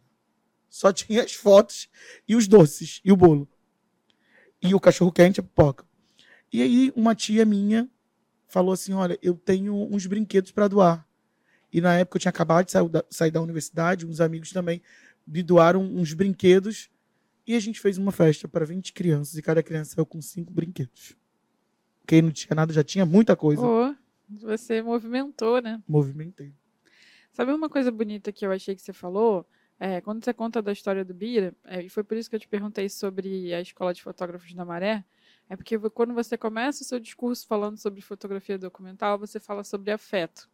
[0.68, 1.88] Só tinha as fotos
[2.28, 3.48] e os doces e o bolo.
[4.62, 5.84] E o cachorro quente, a pipoca.
[6.52, 7.90] E aí uma tia minha
[8.46, 11.06] falou assim: Olha, eu tenho uns brinquedos para doar.
[11.72, 14.80] E na época eu tinha acabado de sair da, sair da universidade, uns amigos também
[15.26, 16.88] me doaram uns brinquedos.
[17.46, 20.52] E a gente fez uma festa para 20 crianças e cada criança saiu com cinco
[20.52, 21.16] brinquedos.
[22.06, 23.62] Quem não tinha nada já tinha muita coisa.
[23.62, 23.94] Ô,
[24.28, 25.82] você movimentou, né?
[25.86, 26.52] Movimentei.
[27.32, 29.46] Sabe uma coisa bonita que eu achei que você falou?
[29.78, 32.40] É, quando você conta da história do Bira, é, e foi por isso que eu
[32.40, 35.04] te perguntei sobre a escola de fotógrafos da Maré,
[35.48, 39.90] é porque quando você começa o seu discurso falando sobre fotografia documental, você fala sobre
[39.90, 40.48] afeto.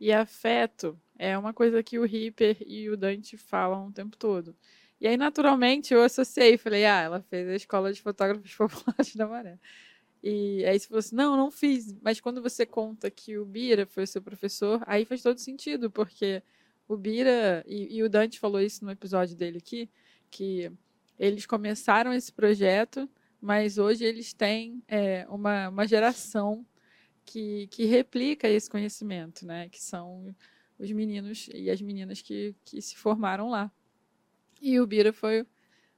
[0.00, 4.56] E afeto é uma coisa que o Ripper e o Dante falam o tempo todo.
[5.00, 9.26] E aí, naturalmente, eu associei, falei, ah, ela fez a escola de fotógrafos populares da
[9.26, 9.58] Maré.
[10.22, 11.94] E aí você falou assim, não, não fiz.
[12.02, 15.90] Mas quando você conta que o Bira foi o seu professor, aí faz todo sentido,
[15.90, 16.42] porque
[16.88, 19.88] o Bira, e, e o Dante falou isso no episódio dele aqui,
[20.30, 20.70] que
[21.18, 23.08] eles começaram esse projeto,
[23.40, 26.66] mas hoje eles têm é, uma, uma geração
[27.24, 29.68] que, que replica esse conhecimento, né?
[29.68, 30.34] Que são
[30.78, 33.70] os meninos e as meninas que, que se formaram lá.
[34.60, 35.46] E o Bira foi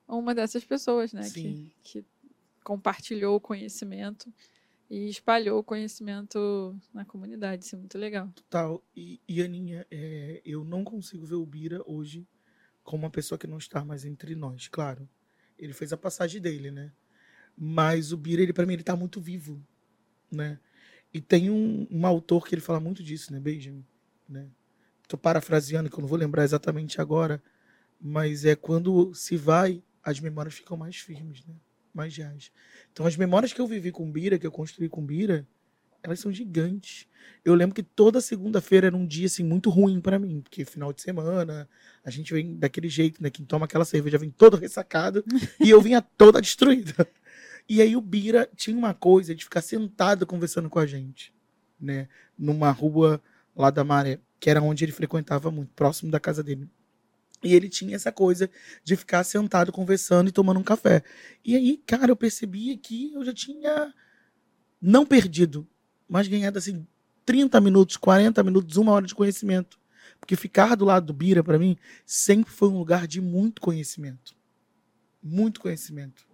[0.07, 1.29] uma dessas pessoas, né?
[1.31, 2.05] Que, que
[2.63, 4.33] compartilhou o conhecimento
[4.89, 7.65] e espalhou o conhecimento na comunidade.
[7.65, 8.29] Isso é muito legal.
[8.35, 8.83] Total.
[8.97, 12.27] E, e Aninha, é, eu não consigo ver o Bira hoje
[12.83, 15.09] como uma pessoa que não está mais entre nós, claro.
[15.59, 16.93] Ele fez a passagem dele, né?
[17.57, 19.63] Mas o Bira, ele para mim, ele tá muito vivo,
[20.31, 20.59] né?
[21.13, 23.85] E tem um, um autor que ele fala muito disso, né, Benjamin?
[24.29, 24.49] Né?
[25.11, 27.43] Tô parafraseando, que eu não vou lembrar exatamente agora,
[28.01, 31.55] mas é quando se vai, as memórias ficam mais firmes, né?
[31.93, 32.53] mais reais.
[32.93, 35.45] Então, as memórias que eu vivi com Bira, que eu construí com Bira,
[36.01, 37.09] elas são gigantes.
[37.45, 40.93] Eu lembro que toda segunda-feira era um dia assim muito ruim para mim, porque final
[40.93, 41.69] de semana
[42.05, 43.31] a gente vem daquele jeito, né?
[43.31, 45.25] Quem toma aquela cerveja vem todo ressacado
[45.59, 47.05] e eu vinha toda destruída.
[47.69, 51.35] E aí o Bira tinha uma coisa de ficar sentado conversando com a gente,
[51.81, 52.09] né?
[52.39, 53.21] Numa rua
[53.57, 56.67] lá da Maré, que era onde ele frequentava muito, próximo da casa dele.
[57.43, 58.51] E ele tinha essa coisa
[58.83, 61.03] de ficar sentado conversando e tomando um café.
[61.45, 63.95] E aí, cara, eu percebia que eu já tinha
[64.81, 65.67] não perdido,
[66.09, 66.87] mas ganhado assim
[67.25, 69.79] 30 minutos, 40 minutos, uma hora de conhecimento.
[70.19, 74.35] Porque ficar do lado do Bira, para mim, sempre foi um lugar de muito conhecimento.
[75.23, 76.27] Muito conhecimento.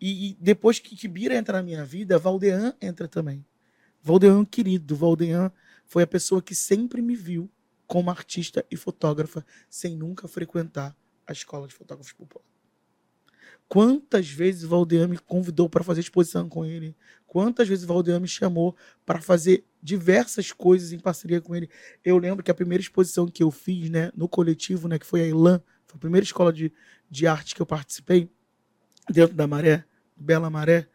[0.00, 3.44] E, e depois que, que Bira entra na minha vida, Valdean entra também.
[4.02, 5.50] Valdean, querido, Valdean
[5.88, 7.50] foi a pessoa que sempre me viu
[7.86, 10.94] como artista e fotógrafa, sem nunca frequentar
[11.26, 12.44] a escola de fotógrafos popular.
[13.66, 16.94] Quantas vezes Valdean me convidou para fazer exposição com ele?
[17.26, 21.68] Quantas vezes Valdean me chamou para fazer diversas coisas em parceria com ele?
[22.04, 25.22] Eu lembro que a primeira exposição que eu fiz, né, no coletivo, né, que foi
[25.22, 26.72] a Ilan, foi a primeira escola de,
[27.10, 28.30] de arte que eu participei,
[29.10, 29.84] dentro da Maré,
[30.16, 30.88] Bela Maré,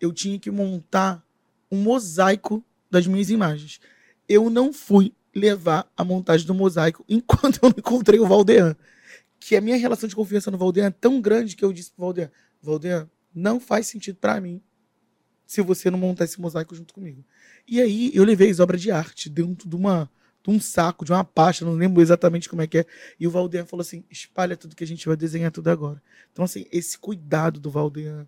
[0.00, 1.24] eu tinha que montar
[1.70, 3.80] um mosaico das minhas imagens.
[4.28, 8.76] Eu não fui levar a montagem do mosaico enquanto eu não encontrei o Valdean.
[9.38, 12.06] Que a minha relação de confiança no Valdean é tão grande que eu disse pro
[12.06, 12.30] Valdean,
[12.62, 14.62] Valdean, não faz sentido para mim
[15.46, 17.24] se você não montar esse mosaico junto comigo.
[17.68, 20.10] E aí eu levei as obras de arte dentro de uma
[20.42, 22.86] de um saco, de uma pasta, não lembro exatamente como é que é.
[23.18, 26.00] E o Valdean falou assim: espalha tudo que a gente vai desenhar tudo agora.
[26.32, 28.26] Então, assim, esse cuidado do Valdean,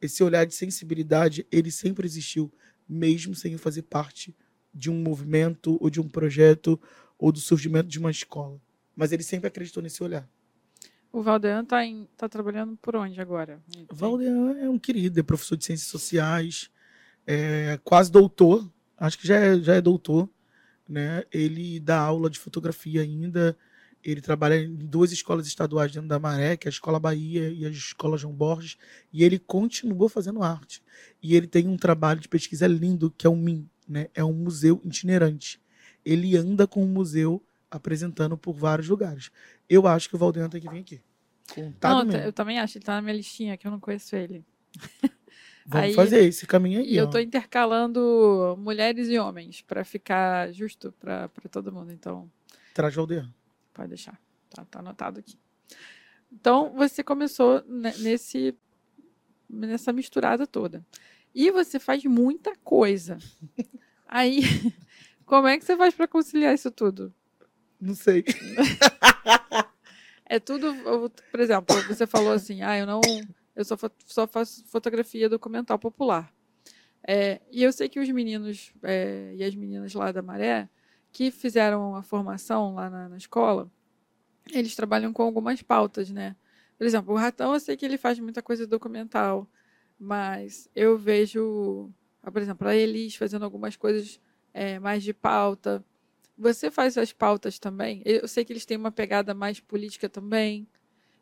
[0.00, 2.50] esse olhar de sensibilidade, ele sempre existiu,
[2.88, 4.34] mesmo sem fazer parte
[4.72, 6.80] de um movimento ou de um projeto
[7.18, 8.60] ou do surgimento de uma escola.
[8.96, 10.28] Mas ele sempre acreditou nesse olhar.
[11.12, 11.78] O Valdean está
[12.16, 13.60] tá trabalhando por onde agora?
[13.90, 16.70] O Valdean é um querido, é professor de ciências sociais,
[17.26, 20.28] é quase doutor, acho que já é, já é doutor
[20.90, 21.22] né?
[21.32, 23.56] Ele dá aula de fotografia ainda.
[24.02, 27.64] Ele trabalha em duas escolas estaduais dentro da Maré, que é a Escola Bahia e
[27.64, 28.76] a Escola João Borges,
[29.12, 30.82] e ele continua fazendo arte.
[31.22, 34.08] E ele tem um trabalho de pesquisa lindo, que é o MIM, né?
[34.14, 35.60] É um museu itinerante.
[36.04, 39.30] Ele anda com o museu apresentando por vários lugares.
[39.68, 41.00] Eu acho que o Valdeano tem que vir aqui.
[41.54, 44.44] Contado não, eu também acho, ele tá na minha listinha, que eu não conheço ele.
[45.66, 46.92] Vamos aí, fazer esse caminho aí.
[46.92, 51.92] E eu estou intercalando mulheres e homens para ficar justo para todo mundo.
[51.92, 52.30] Então.
[52.74, 53.28] Traz o aldeia.
[53.72, 54.18] Pode deixar.
[54.48, 55.38] Tá, tá anotado aqui.
[56.32, 57.62] Então, você começou
[57.98, 58.54] nesse,
[59.48, 60.84] nessa misturada toda.
[61.34, 63.18] E você faz muita coisa.
[64.06, 64.40] Aí,
[65.24, 67.14] como é que você faz para conciliar isso tudo?
[67.80, 68.24] Não sei.
[70.26, 70.74] é tudo,
[71.30, 73.00] por exemplo, você falou assim, ah, eu não
[73.54, 76.32] eu só, só faço fotografia documental popular.
[77.06, 80.68] É, e eu sei que os meninos é, e as meninas lá da Maré,
[81.12, 83.70] que fizeram a formação lá na, na, escola,
[84.52, 86.36] eles trabalham com algumas pautas, né?
[86.78, 89.46] Por exemplo, o Ratão, eu sei que ele faz muita coisa documental,
[90.00, 91.90] mas eu vejo,
[92.22, 94.18] por exemplo, a Elis fazendo algumas coisas
[94.54, 95.84] é, mais de pauta.
[96.38, 98.00] Você faz as pautas também?
[98.06, 100.66] Eu sei que eles têm uma pegada mais política também.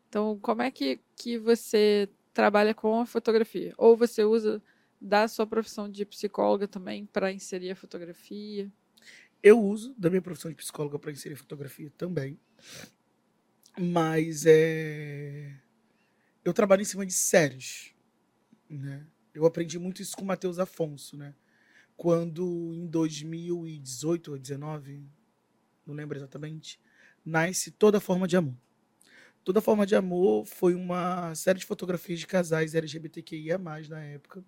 [0.07, 3.73] Então, como é que, que você trabalha com a fotografia?
[3.77, 4.63] Ou você usa
[4.99, 8.71] da sua profissão de psicóloga também para inserir a fotografia?
[9.43, 12.39] Eu uso da minha profissão de psicóloga para inserir fotografia também.
[13.77, 15.53] Mas é...
[16.45, 17.93] eu trabalho em cima de séries.
[18.69, 19.05] Né?
[19.33, 21.17] Eu aprendi muito isso com o Matheus Afonso.
[21.17, 21.33] Né?
[21.97, 25.03] Quando em 2018 ou 2019,
[25.85, 26.79] não lembro exatamente,
[27.25, 28.55] nasce Toda Forma de Amor.
[29.43, 34.43] Toda Forma de Amor foi uma série de fotografias de casais LGBTQIA, na época,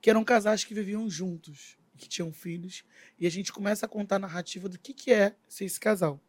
[0.00, 2.84] que eram casais que viviam juntos, que tinham filhos,
[3.18, 6.20] e a gente começa a contar a narrativa do que, que é ser esse casal.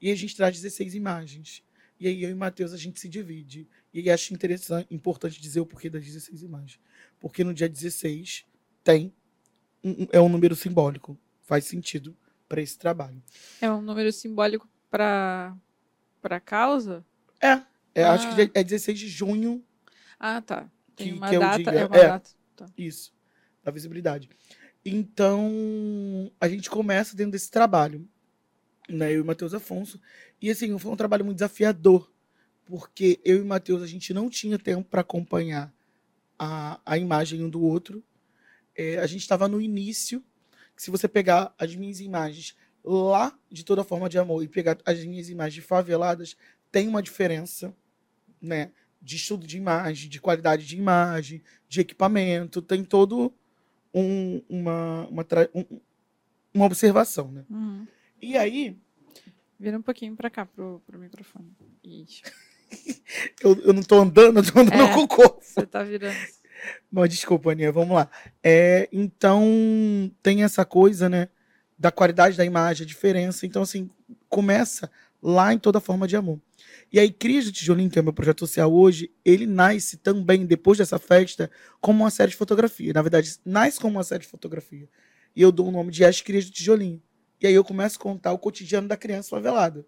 [0.00, 1.62] E a gente traz 16 imagens.
[2.02, 3.68] E aí eu e Matheus a gente se divide.
[3.94, 6.80] E aí acho interessante, importante dizer o porquê das 16 imagens.
[7.20, 8.44] Porque no dia 16
[8.82, 9.14] tem
[9.84, 11.16] um, é um número simbólico.
[11.42, 12.16] Faz sentido
[12.48, 13.22] para esse trabalho.
[13.60, 15.56] É um número simbólico para
[16.20, 17.04] para causa?
[17.40, 17.62] É,
[17.94, 18.14] é ah.
[18.14, 19.64] acho que é 16 de junho.
[20.18, 20.68] Ah, tá.
[20.96, 22.30] Tem que, uma que data, é, é uma é, data.
[22.56, 22.66] Tá.
[22.76, 23.14] Isso,
[23.62, 24.28] da visibilidade.
[24.84, 28.08] Então, a gente começa dentro desse trabalho,
[28.88, 30.00] né, eu e o Matheus Afonso,
[30.40, 32.10] e assim, foi um trabalho muito desafiador,
[32.64, 35.72] porque eu e o Matheus, a gente não tinha tempo para acompanhar
[36.38, 38.02] a, a imagem um do outro,
[38.74, 40.24] é, a gente estava no início,
[40.76, 45.04] se você pegar as minhas imagens lá de toda forma de amor e pegar as
[45.04, 46.36] minhas imagens faveladas,
[46.70, 47.74] tem uma diferença,
[48.40, 48.72] né?
[49.02, 53.34] de estudo de imagem, de qualidade de imagem, de equipamento, tem todo
[53.92, 55.80] um, uma, uma, um,
[56.54, 57.44] uma observação, né?
[57.50, 57.86] Uhum.
[58.22, 58.78] E aí...
[59.58, 61.52] Vira um pouquinho para cá, pro, pro microfone.
[61.84, 62.22] Isso.
[63.42, 65.40] eu, eu não tô andando, eu tô andando é, com o corpo.
[65.42, 66.16] Você tá virando.
[66.90, 68.08] Mas desculpa, Aninha, vamos lá.
[68.42, 71.28] É, então, tem essa coisa, né?
[71.78, 73.44] Da qualidade da imagem, a diferença.
[73.44, 73.90] Então, assim,
[74.28, 74.90] começa
[75.22, 76.40] lá em toda forma de amor.
[76.92, 80.44] E aí, Cris do Tijolinho, que é o meu projeto social hoje, ele nasce também,
[80.44, 82.92] depois dessa festa, como uma série de fotografia.
[82.92, 84.88] Na verdade, nasce como uma série de fotografia.
[85.34, 87.02] E eu dou o nome de As Crias do Tijolinho.
[87.42, 89.84] E aí eu começo a contar o cotidiano da criança favelada.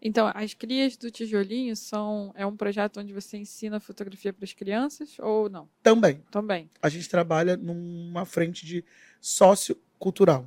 [0.00, 4.52] Então, as crias do tijolinho são é um projeto onde você ensina fotografia para as
[4.52, 5.66] crianças ou não?
[5.82, 6.22] Também.
[6.30, 6.68] Também.
[6.82, 8.84] A gente trabalha numa frente de
[9.18, 10.46] sociocultural,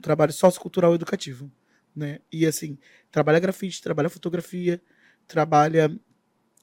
[0.00, 1.52] trabalho sociocultural educativo,
[1.94, 2.20] né?
[2.32, 2.78] E assim,
[3.10, 4.80] trabalha grafite, trabalha fotografia,
[5.28, 5.94] trabalha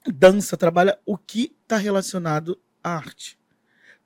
[0.07, 3.37] dança, trabalha o que está relacionado à arte.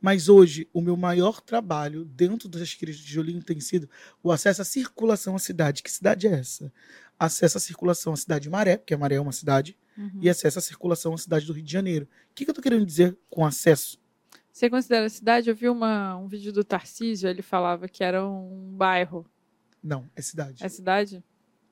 [0.06, 3.90] Mas hoje, o meu maior trabalho dentro das crias de tijolinho tem sido
[4.22, 5.82] o acesso à circulação à cidade.
[5.82, 6.72] Que cidade é essa?
[7.18, 10.20] Acesso à circulação à cidade de Maré, porque a Maré é uma cidade, uhum.
[10.22, 12.06] e acesso à circulação à cidade do Rio de Janeiro.
[12.06, 14.00] O que, que eu estou querendo dizer com acesso?
[14.54, 15.50] Você considera a cidade?
[15.50, 19.26] Eu vi uma, um vídeo do Tarcísio, ele falava que era um bairro.
[19.82, 20.64] Não, é cidade.
[20.64, 21.24] É cidade?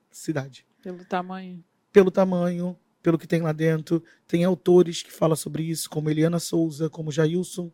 [0.09, 0.65] Cidade.
[0.81, 1.63] Pelo tamanho?
[1.91, 4.03] Pelo tamanho, pelo que tem lá dentro.
[4.25, 7.71] Tem autores que falam sobre isso, como Eliana Souza, como Jailson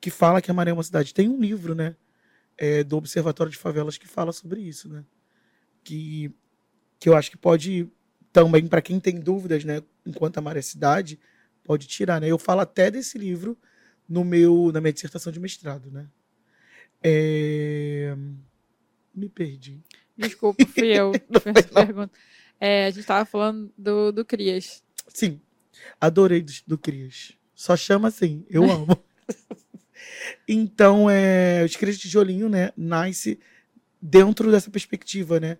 [0.00, 1.14] que fala que a Maré é uma cidade.
[1.14, 1.96] Tem um livro, né,
[2.56, 5.04] é, do Observatório de Favelas que fala sobre isso, né?
[5.84, 6.32] Que,
[6.98, 7.88] que eu acho que pode
[8.32, 11.18] também, para quem tem dúvidas, né, enquanto a Maré é cidade,
[11.64, 12.28] pode tirar, né?
[12.28, 13.58] Eu falo até desse livro
[14.08, 16.08] no meu na minha dissertação de mestrado, né?
[17.02, 18.16] É...
[19.14, 19.82] Me perdi.
[20.16, 22.12] Desculpa, fui eu que fiz essa pergunta.
[22.58, 24.82] É, a gente estava falando do, do Crias.
[25.08, 25.40] Sim,
[26.00, 27.32] adorei do, do Crias.
[27.54, 28.98] Só chama assim, eu amo.
[30.48, 33.38] Então, é, o Escrito de Tijolinho, né, nasce
[34.00, 35.58] dentro dessa perspectiva, né?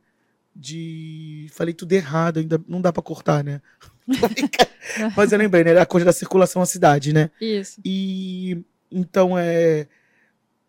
[0.55, 1.49] De.
[1.53, 3.61] Falei tudo errado, ainda não dá para cortar, né?
[5.17, 5.79] Mas eu lembrei, né?
[5.79, 7.31] A coisa da circulação à cidade, né?
[7.41, 7.81] Isso.
[7.85, 9.87] E então é.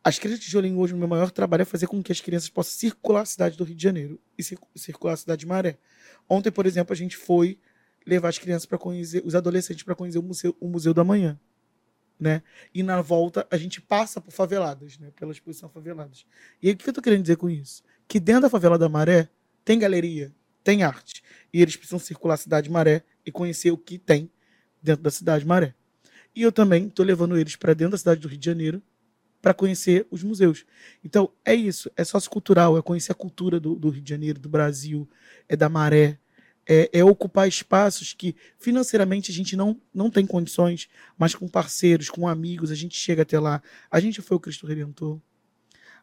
[0.04, 2.50] As crianças de tijolinho hoje, o meu maior trabalho é fazer com que as crianças
[2.50, 4.44] possam circular a cidade do Rio de Janeiro e
[4.76, 5.78] circular a cidade de Maré.
[6.30, 7.60] Ontem, por exemplo, a gente foi
[8.06, 11.38] levar as crianças para conhecer, os adolescentes para conhecer o museu, o museu da Manhã
[12.20, 12.42] né?
[12.74, 15.12] E na volta a gente passa por faveladas, né?
[15.16, 16.26] Pela exposição faveladas.
[16.62, 17.84] E aí, o que eu tô querendo dizer com isso?
[18.08, 19.30] Que dentro da favela da Maré
[19.64, 21.24] tem galeria, tem arte.
[21.54, 24.30] E eles precisam circular a cidade Maré e conhecer o que tem
[24.82, 25.74] dentro da cidade Maré.
[26.36, 28.82] E eu também tô levando eles para dentro da cidade do Rio de Janeiro
[29.42, 30.66] para conhecer os museus.
[31.04, 34.50] Então, é isso, é sociocultural, é conhecer a cultura do, do Rio de Janeiro, do
[34.50, 35.08] Brasil,
[35.48, 36.20] é da Maré,
[36.68, 42.10] é, é, ocupar espaços que financeiramente a gente não, não tem condições, mas com parceiros,
[42.10, 43.62] com amigos, a gente chega até lá.
[43.90, 45.20] A gente foi o Cristo Redentor.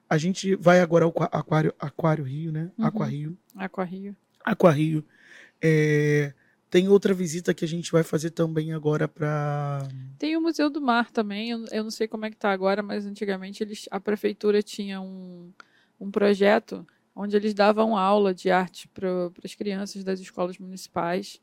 [0.09, 2.71] A gente vai agora ao Aquário, Aquário Rio, né?
[2.79, 2.87] Uhum.
[2.87, 3.39] Aquario.
[3.55, 4.17] Aquario.
[4.45, 5.05] Aquario.
[5.61, 6.33] É,
[6.71, 9.87] tem outra visita que a gente vai fazer também agora para.
[10.19, 11.51] Tem o Museu do Mar também.
[11.51, 15.01] Eu, eu não sei como é que está agora, mas antigamente eles, a prefeitura tinha
[15.01, 15.53] um,
[16.01, 21.41] um projeto onde eles davam aula de arte para as crianças das escolas municipais.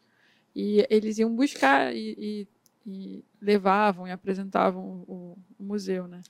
[0.55, 2.47] E eles iam buscar e,
[2.85, 6.21] e, e levavam e apresentavam o, o museu, né?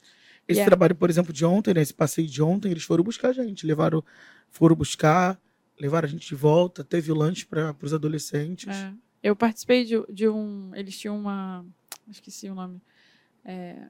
[0.48, 3.30] Esse é trabalho, por exemplo, de ontem, né, esse passeio de ontem, eles foram buscar
[3.30, 4.04] a gente, levaram,
[4.50, 5.40] foram buscar,
[5.80, 8.68] levaram a gente de volta, teve lanche para os adolescentes.
[8.68, 8.94] É.
[9.24, 10.72] Eu participei de, de um.
[10.76, 11.66] Eles tinham uma.
[12.10, 12.82] Esqueci o nome.
[13.46, 13.88] É,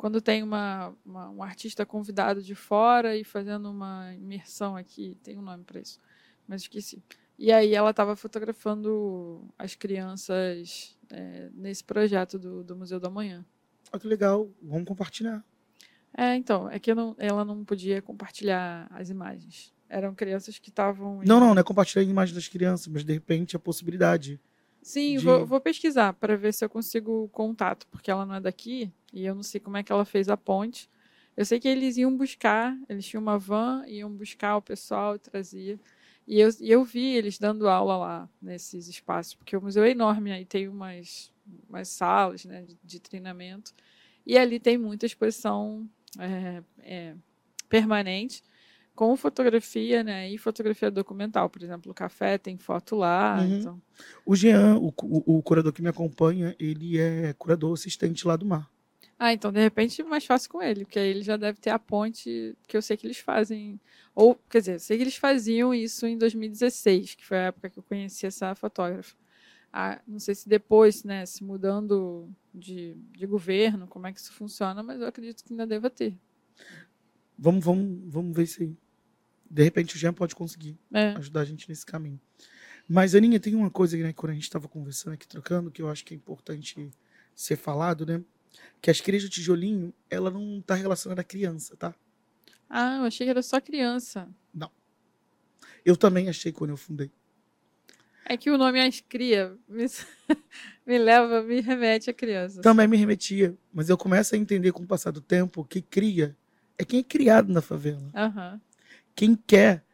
[0.00, 5.36] quando tem uma, uma, um artista convidado de fora e fazendo uma imersão aqui, tem
[5.36, 6.00] um nome para isso,
[6.48, 7.04] mas esqueci.
[7.38, 13.44] E aí ela estava fotografando as crianças é, nesse projeto do, do Museu da Manhã.
[13.92, 15.44] Ah, que legal, vamos compartilhar.
[16.16, 19.70] É, então, é que não, ela não podia compartilhar as imagens.
[19.86, 21.20] Eram crianças que estavam.
[21.26, 24.40] Não, não, não é compartilhar a imagem das crianças, mas de repente a possibilidade.
[24.82, 25.24] Sim, de...
[25.24, 28.92] vou, vou pesquisar para ver se eu consigo contato, porque ela não é daqui.
[29.12, 30.88] E eu não sei como é que ela fez a ponte.
[31.36, 35.18] Eu sei que eles iam buscar, eles tinham uma van, iam buscar o pessoal e
[35.18, 35.78] trazia.
[36.26, 39.90] E eu, e eu vi eles dando aula lá nesses espaços, porque o museu é
[39.90, 41.32] enorme, aí tem umas,
[41.68, 43.72] umas salas né, de, de treinamento.
[44.26, 45.88] E ali tem muita exposição
[46.18, 47.14] é, é,
[47.68, 48.42] permanente
[49.00, 50.30] com fotografia, né?
[50.30, 51.48] E fotografia documental.
[51.48, 53.38] Por exemplo, o café tem foto lá.
[53.40, 53.58] Uhum.
[53.58, 53.82] Então...
[54.26, 58.44] O Jean, o, o, o, curador que me acompanha, ele é curador assistente lá do
[58.44, 58.70] mar.
[59.18, 61.78] Ah, então de repente mais fácil com ele, porque aí ele já deve ter a
[61.78, 63.80] ponte que eu sei que eles fazem.
[64.14, 67.70] Ou, quer dizer, eu sei que eles faziam isso em 2016, que foi a época
[67.70, 69.16] que eu conheci essa fotógrafa.
[69.72, 74.34] Ah, não sei se depois, né, se mudando de, de governo, como é que isso
[74.34, 76.14] funciona, mas eu acredito que ainda deva ter.
[77.38, 78.76] Vamos, vamos, vamos ver se
[79.50, 81.08] de repente o Jean pode conseguir É.
[81.16, 82.20] ajudar a gente nesse caminho.
[82.88, 85.88] Mas, Aninha, tem uma coisa né, quando a gente estava conversando aqui, trocando, que eu
[85.88, 86.90] acho que é importante
[87.34, 88.22] ser falado, né?
[88.80, 91.94] Que a igreja de tijolinho, ela não está relacionada à criança, tá?
[92.68, 94.28] Ah, eu achei que era só criança.
[95.84, 97.10] Eu também achei quando eu fundei.
[98.24, 99.86] É que o nome As Cria me,
[100.86, 102.60] me leva, me remete a criança.
[102.60, 106.36] Também me remetia, mas eu começo a entender com o passar do tempo que cria
[106.78, 108.10] é quem é criado na favela.
[108.14, 108.60] Aham.
[109.20, 109.84] Quem quer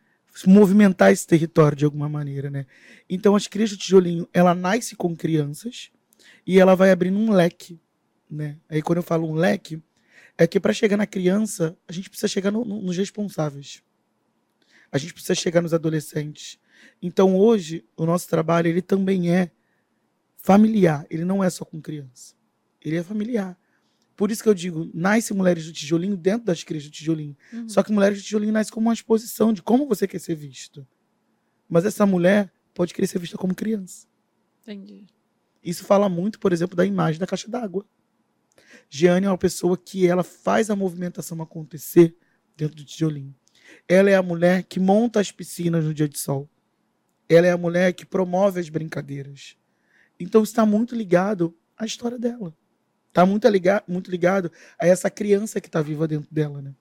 [0.47, 2.65] movimentar esse território de alguma maneira, né?
[3.11, 5.91] Então, a igreja do tijolinho, ela nasce com crianças
[6.47, 7.81] e ela vai abrindo um leque,
[8.31, 8.57] né?
[8.69, 9.83] Aí, quando eu falo um leque,
[10.39, 13.83] é que para chegar na criança, a gente precisa chegar no- no- nos responsáveis.
[14.93, 16.57] A gente precisa chegar nos adolescentes.
[17.03, 19.51] Então, hoje, o nosso trabalho, ele também é
[20.37, 21.05] familiar.
[21.11, 22.37] Ele não é só com criança.
[22.81, 23.59] Ele é familiar.
[24.17, 27.37] Por isso que eu digo, nasce mulheres do tijolinho dentro das igrejas do tijolinho.
[27.53, 27.69] Uhum.
[27.69, 30.87] Só que Mulheres de Tijolinho nasce como uma exposição de como você quer ser visto.
[31.69, 34.07] Mas essa mulher pode querer ser vista como criança.
[34.63, 35.07] Entendi.
[35.63, 37.85] Isso fala muito, por exemplo, da imagem da caixa d'água.
[38.89, 42.17] Jeane é uma pessoa que ela faz a movimentação acontecer
[42.57, 43.35] dentro do tijolinho.
[43.87, 46.49] Ela é a mulher que monta as piscinas no dia de sol.
[47.29, 49.57] Ela é a mulher que promove as brincadeiras.
[50.19, 52.57] Então está muito ligado à história dela.
[53.17, 56.75] Está muito, liga muito ligado a essa criança que está viva dentro dela, né?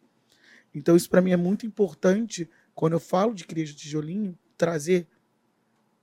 [0.74, 5.08] Então isso para mim é muito importante quando eu falo de igreja de tijolinho, trazer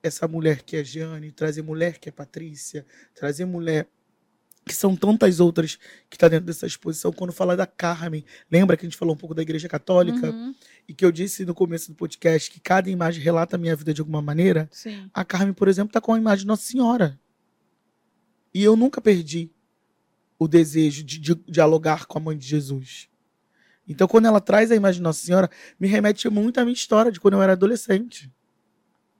[0.02, 3.86] essa mulher que é Jeane, trazer mulher que é Patrícia, trazer mulher
[4.64, 5.76] que são tantas outras
[6.08, 7.12] que está dentro dessa exposição.
[7.12, 10.54] Quando fala da Carmen, lembra que a gente falou um pouco da Igreja Católica Uhum.
[10.88, 13.92] e que eu disse no começo do podcast que cada imagem relata a minha vida
[13.92, 14.66] de alguma maneira?
[14.72, 15.10] Sim.
[15.12, 17.20] A Carmen, por exemplo, está com a imagem de Nossa Senhora.
[18.54, 19.50] E eu nunca perdi
[20.42, 23.08] o desejo de, de dialogar com a mãe de Jesus.
[23.86, 27.10] Então, quando ela traz a imagem de Nossa Senhora, me remete muito à minha história
[27.10, 28.32] de quando eu era adolescente.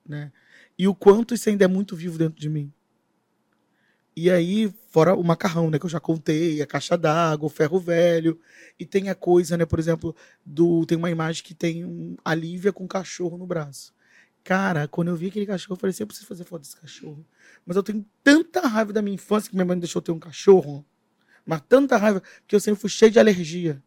[0.06, 0.32] Né?
[0.78, 2.72] E o quanto isso ainda é muito vivo dentro de mim.
[4.14, 7.78] E aí, fora o macarrão, né, que eu já contei, a caixa d'água, o ferro
[7.78, 8.38] velho,
[8.78, 12.35] e tem a coisa, né, por exemplo, do tem uma imagem que tem um, a
[12.35, 13.94] Lívia com um cachorro no braço.
[14.44, 17.24] Cara, quando eu vi aquele cachorro, eu falei assim, eu preciso fazer foto desse cachorro.
[17.64, 20.18] Mas eu tenho tanta raiva da minha infância que minha mãe deixou eu ter um
[20.18, 20.85] cachorro,
[21.44, 23.83] mas tanta raiva, porque eu sempre fui cheio de alergia.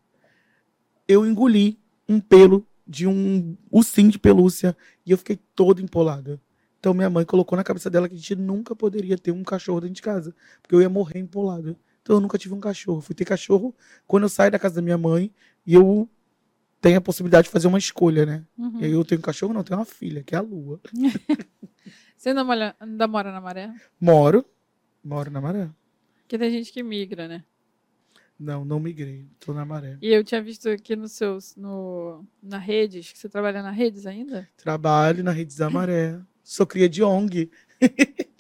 [1.08, 6.40] Eu engoli um pelo de um ursinho de pelúcia e eu fiquei todo empolada.
[6.80, 9.82] Então minha mãe colocou na cabeça dela que a gente nunca poderia ter um cachorro
[9.82, 11.76] dentro de casa, porque eu ia morrer empolado.
[12.02, 13.02] Então eu nunca tive um cachorro.
[13.02, 13.74] Fui ter cachorro
[14.06, 15.32] quando eu saio da casa da minha mãe
[15.66, 16.08] e eu
[16.80, 18.46] tenho a possibilidade de fazer uma escolha, né?
[18.56, 18.80] Uhum.
[18.80, 20.80] E aí eu tenho um cachorro, não, tenho uma filha, que é a Lua.
[22.16, 23.74] Você ainda mora na maré?
[24.00, 24.46] Moro,
[25.04, 25.70] moro na Maré.
[26.26, 27.44] Porque tem gente que migra, né?
[28.38, 29.98] Não, não migrei, tô na Maré.
[30.02, 34.06] E eu tinha visto aqui no seus, no, na redes, que você trabalha na redes
[34.06, 34.50] ainda?
[34.58, 36.20] Trabalho na Rede da Maré.
[36.44, 37.50] Sou cria de ONG.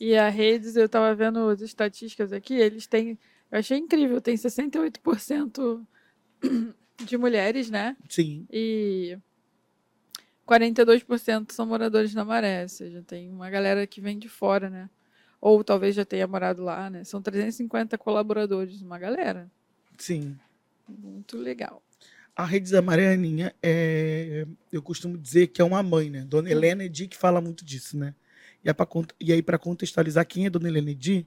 [0.00, 3.18] E a redes, eu tava vendo as estatísticas aqui, eles têm,
[3.52, 5.86] eu achei incrível, tem 68%
[7.04, 7.94] de mulheres, né?
[8.08, 9.18] Sim, E
[10.48, 14.88] 42% são moradores da Maré, ou seja, tem uma galera que vem de fora, né?
[15.40, 17.04] Ou talvez já tenha morado lá, né?
[17.04, 19.50] São 350 colaboradores, uma galera.
[19.98, 20.36] sim.
[20.88, 21.82] Muito legal.
[22.34, 26.24] A Rede da Maré, Aninha, é, eu costumo dizer que é uma mãe, né?
[26.24, 28.14] Dona Helena Edi que fala muito disso, né?
[28.64, 28.86] E, é pra
[29.20, 31.26] e aí, para contextualizar quem é Dona Helena Edi,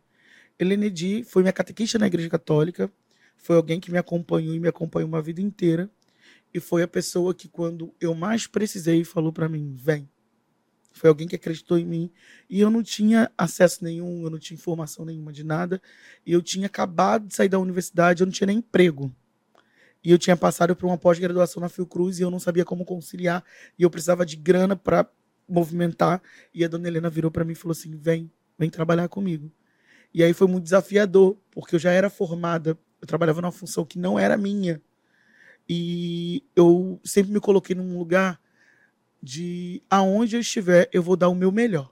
[0.60, 2.92] Helena Edi foi minha catequista na Igreja Católica,
[3.38, 5.90] foi alguém que me acompanhou e me acompanhou uma vida inteira,
[6.54, 10.08] e foi a pessoa que, quando eu mais precisei, falou para mim: vem.
[10.94, 12.12] Foi alguém que acreditou em mim.
[12.48, 15.82] E eu não tinha acesso nenhum, eu não tinha informação nenhuma de nada.
[16.26, 19.14] E eu tinha acabado de sair da universidade, eu não tinha nem emprego.
[20.04, 23.44] E eu tinha passado por uma pós-graduação na Fiocruz e eu não sabia como conciliar.
[23.78, 25.10] E eu precisava de grana para
[25.50, 26.22] movimentar.
[26.54, 29.52] E a dona Helena virou para mim e falou assim: vem, vem trabalhar comigo.
[30.14, 33.98] E aí foi muito desafiador, porque eu já era formada, eu trabalhava numa função que
[33.98, 34.80] não era minha.
[35.68, 38.40] E eu sempre me coloquei num lugar
[39.24, 41.90] de aonde eu estiver, eu vou dar o meu melhor.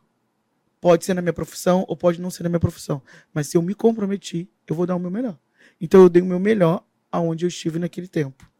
[0.81, 3.01] Pode ser na minha profissão ou pode não ser na minha profissão.
[3.33, 5.39] Mas se eu me comprometi, eu vou dar o meu melhor.
[5.79, 8.51] Então eu dei o meu melhor aonde eu estive naquele tempo.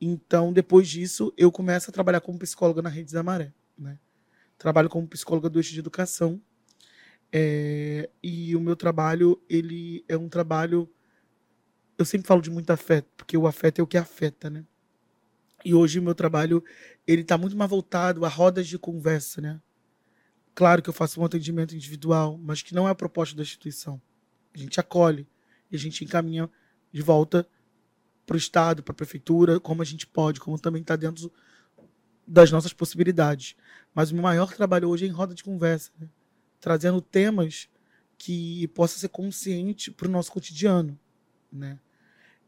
[0.00, 3.52] Então, depois disso, eu começo a trabalhar como psicóloga na Rede da Maré.
[3.76, 3.98] Né?
[4.56, 6.40] Trabalho como psicóloga do eixo de educação.
[7.32, 10.88] É, e o meu trabalho, ele é um trabalho.
[11.98, 14.64] Eu sempre falo de muito afeto, porque o afeto é o que afeta, né?
[15.64, 16.62] E hoje o meu trabalho,
[17.06, 19.60] ele tá muito mais voltado a rodas de conversa, né?
[20.54, 24.00] Claro que eu faço um atendimento individual, mas que não é a proposta da instituição.
[24.54, 25.26] A gente acolhe
[25.70, 26.50] e a gente encaminha
[26.92, 27.46] de volta
[28.26, 31.32] para o Estado, para a Prefeitura, como a gente pode, como também está dentro
[32.26, 33.56] das nossas possibilidades.
[33.94, 36.08] Mas o meu maior trabalho hoje é em roda de conversa, né?
[36.60, 37.68] trazendo temas
[38.18, 40.98] que possa ser consciente para o nosso cotidiano.
[41.50, 41.78] Né?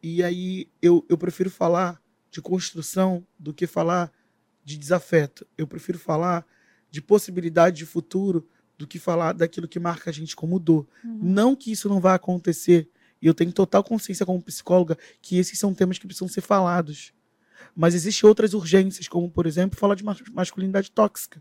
[0.03, 2.01] E aí eu, eu prefiro falar
[2.33, 4.11] de construção do que falar
[4.64, 5.47] de desafeto.
[5.57, 6.47] Eu prefiro falar
[6.91, 10.89] de possibilidade de futuro do que falar daquilo que marca a gente como dor.
[11.05, 11.18] Uhum.
[11.22, 12.89] Não que isso não vá acontecer.
[13.20, 17.12] E eu tenho total consciência como psicóloga que esses são temas que precisam ser falados.
[17.76, 20.03] Mas existem outras urgências, como, por exemplo, falar de
[20.33, 21.41] masculinidade tóxica.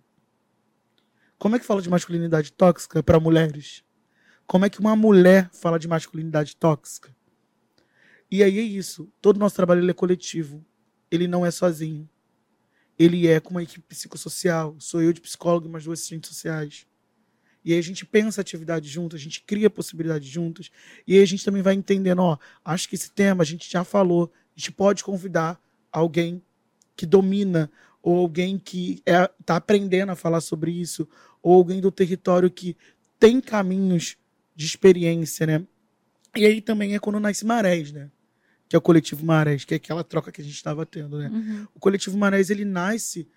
[1.39, 3.84] Como é que fala de masculinidade tóxica para mulheres?
[4.46, 7.16] Como é que uma mulher fala de masculinidade tóxica?
[8.30, 9.12] E aí é isso.
[9.22, 10.64] Todo nosso trabalho é coletivo.
[11.12, 12.09] Ele não é sozinho.
[12.97, 14.76] Ele é com uma equipe psicossocial.
[14.80, 16.88] Sou eu de psicólogo e mais duas assistentes sociais.
[17.64, 20.72] E aí a gente pensa atividade junto, a gente cria possibilidades juntos.
[21.05, 23.84] E aí a gente também vai entendendo, ó, acho que esse tema a gente já
[23.84, 24.32] falou.
[24.55, 26.41] A gente pode convidar alguém
[26.95, 31.07] que domina ou alguém que está é, tá aprendendo a falar sobre isso,
[31.41, 32.76] ou alguém do território que
[33.20, 34.18] tem caminhos
[34.55, 35.66] de experiência, né?
[36.36, 38.09] E aí também é quando nasce Marés, né?
[38.72, 41.28] Que é o coletivo Marés, que é aquela troca que a gente estava tendo, né?
[41.28, 41.68] Uhum.
[41.76, 43.28] O coletivo Marés, ele nasce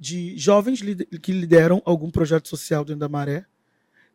[0.00, 0.80] de jovens
[1.20, 3.44] que lideram algum projeto social dentro da Maré,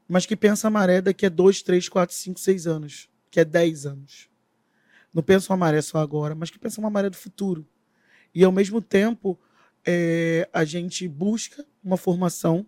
[0.08, 3.46] mas que pensa a Maré daqui a 2, 3, 4, 5, 6 anos, que é
[3.46, 4.30] 10 anos.
[5.14, 7.68] Não pensa uma maré só agora, mas que pensa uma maré do futuro.
[8.34, 9.40] E, ao mesmo tempo,
[9.86, 12.66] é, a gente busca uma formação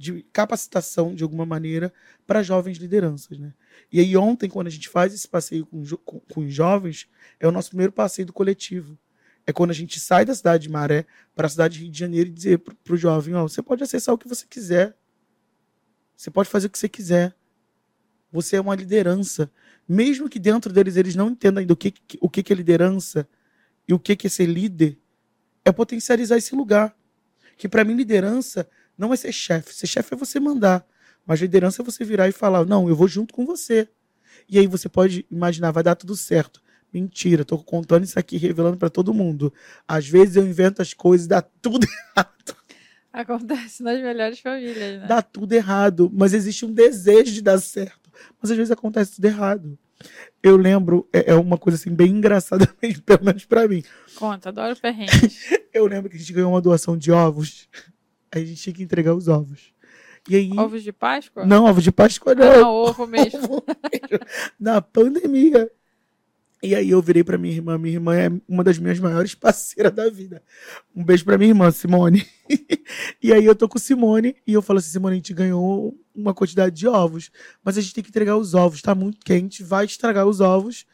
[0.00, 1.92] de capacitação, de alguma maneira,
[2.26, 3.38] para jovens lideranças.
[3.38, 3.52] Né?
[3.92, 7.06] E aí, ontem, quando a gente faz esse passeio com, com, com os jovens,
[7.38, 8.98] é o nosso primeiro passeio do coletivo.
[9.46, 11.98] É quando a gente sai da cidade de Maré para a cidade de Rio de
[11.98, 14.96] Janeiro e dizer para o jovem: ó, você pode acessar o que você quiser.
[16.16, 17.36] Você pode fazer o que você quiser.
[18.32, 19.52] Você é uma liderança.
[19.86, 23.28] Mesmo que dentro deles eles não entendam ainda o que, o que é liderança,
[23.86, 24.98] e o que é ser líder?
[25.62, 26.96] É potencializar esse lugar.
[27.56, 28.66] Que para mim, liderança
[29.00, 29.74] não é ser chefe.
[29.74, 30.86] Ser chefe é você mandar.
[31.26, 33.88] Mas liderança é você virar e falar: não, eu vou junto com você.
[34.48, 36.60] E aí você pode imaginar, vai dar tudo certo.
[36.92, 39.52] Mentira, tô contando isso aqui, revelando para todo mundo.
[39.86, 41.86] Às vezes eu invento as coisas e dá tudo
[42.16, 42.56] errado.
[43.12, 45.06] Acontece nas melhores famílias, né?
[45.06, 48.10] Dá tudo errado, mas existe um desejo de dar certo.
[48.40, 49.78] Mas às vezes acontece tudo errado.
[50.42, 52.66] Eu lembro, é, é uma coisa assim bem engraçada,
[53.06, 53.82] pelo menos pra mim.
[54.14, 55.10] Conta, adoro perrengue.
[55.72, 57.68] eu lembro que a gente ganhou uma doação de ovos.
[58.32, 59.72] A gente tinha que entregar os ovos.
[60.28, 60.50] E aí...
[60.58, 61.46] Ovos de Páscoa?
[61.46, 62.64] Não, ovos de Páscoa não.
[62.64, 63.44] Ah, ovo mesmo.
[63.44, 64.26] Ovo mesmo.
[64.58, 65.70] Na pandemia.
[66.62, 67.78] E aí eu virei para minha irmã.
[67.78, 70.42] Minha irmã é uma das minhas maiores parceiras da vida.
[70.94, 72.26] Um beijo para minha irmã, Simone.
[73.22, 76.34] e aí eu tô com Simone e eu falo assim, Simone, a gente ganhou uma
[76.34, 77.30] quantidade de ovos,
[77.64, 80.84] mas a gente tem que entregar os ovos, tá muito quente, vai estragar os ovos.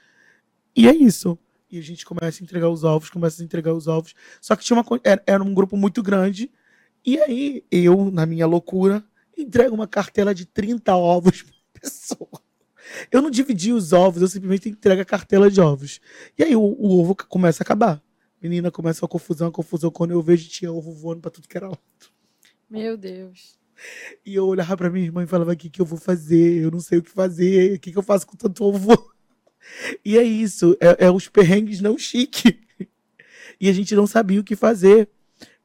[0.74, 1.36] E é isso.
[1.68, 4.14] E a gente começa a entregar os ovos, começa a entregar os ovos.
[4.40, 4.84] Só que tinha uma
[5.26, 6.48] era um grupo muito grande.
[7.06, 9.04] E aí eu, na minha loucura,
[9.38, 11.42] entrego uma cartela de 30 ovos
[11.72, 12.42] por pessoa.
[13.12, 16.00] Eu não dividi os ovos, eu simplesmente entrego a cartela de ovos.
[16.36, 18.02] E aí o, o ovo começa a acabar.
[18.42, 19.90] Menina, começa a confusão, a confusão.
[19.90, 21.80] Quando eu vejo, tinha ovo voando pra tudo que era lado.
[22.68, 23.56] Meu Deus.
[24.24, 26.62] E eu olhava pra minha irmã e falava: o que, que eu vou fazer?
[26.62, 27.74] Eu não sei o que fazer.
[27.74, 29.14] O que, que eu faço com tanto ovo?
[30.04, 30.76] E é isso.
[30.80, 32.60] É, é os perrengues não chique.
[33.58, 35.08] E a gente não sabia o que fazer.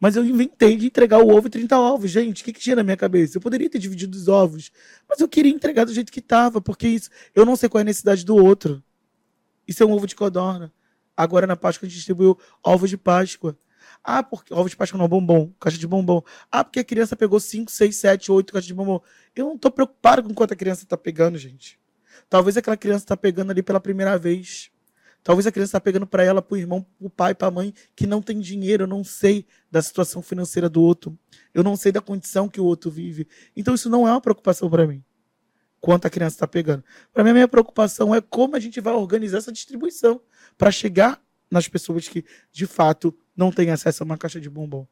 [0.02, 2.10] Mas eu inventei de entregar o ovo e 30 ovos.
[2.10, 3.38] Gente, o que, que tinha na minha cabeça?
[3.38, 4.72] Eu poderia ter dividido os ovos,
[5.08, 7.84] mas eu queria entregar do jeito que estava, porque isso, eu não sei qual é
[7.84, 8.84] a necessidade do outro.
[9.68, 10.74] Isso é um ovo de codorna.
[11.16, 13.56] Agora na Páscoa a gente distribuiu ovos de Páscoa.
[14.04, 16.24] Ah, porque ovos de Páscoa não, bombom, caixa de bombom.
[16.52, 18.99] Ah, porque a criança pegou 5, 6, 7, 8 caixas de bombom.
[19.36, 21.80] Eu não tô preocupado com quanto a criança tá pegando, gente.
[22.28, 24.72] Talvez aquela criança tá pegando ali pela primeira vez.
[25.24, 27.51] Talvez a criança está pegando para ela, para o irmão, para o pai, para a
[27.51, 28.84] mãe, que não tem dinheiro.
[28.84, 31.17] Eu não sei da situação financeira do outro.
[31.53, 33.28] Eu não sei da condição que o outro vive.
[33.55, 35.03] Então isso não é uma preocupação para mim.
[35.80, 36.84] Quanto a criança está pegando.
[37.13, 40.22] Para mim, a minha preocupação é como a gente vai organizar essa distribuição
[40.57, 44.88] para chegar nas pessoas que, de fato, não têm acesso a uma caixa de bombom.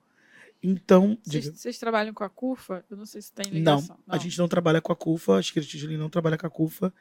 [0.62, 1.18] Então.
[1.24, 2.84] Vocês, vocês trabalham com a CUFA?
[2.90, 3.96] Eu não sei se tem ligação.
[3.96, 4.16] Não, não.
[4.16, 6.94] a gente não trabalha com a CUFA, a Esquerda Tijolinho não trabalha com a CUFA.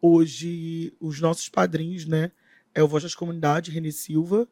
[0.00, 2.32] Hoje, os nossos padrinhos, né?
[2.74, 4.48] É o Voz das Comunidades, Renê Silva,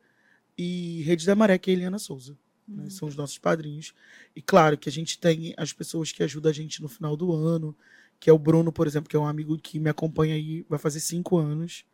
[0.57, 2.39] e Rede da Maré, que é a Eliana Souza.
[2.67, 2.85] Né?
[2.85, 2.91] Uhum.
[2.91, 3.95] São os nossos padrinhos.
[4.35, 7.33] E claro que a gente tem as pessoas que ajudam a gente no final do
[7.33, 7.77] ano,
[8.21, 10.79] que é o Bruno, por exemplo, que é um amigo que me acompanha aí, vai
[10.79, 11.85] fazer cinco anos,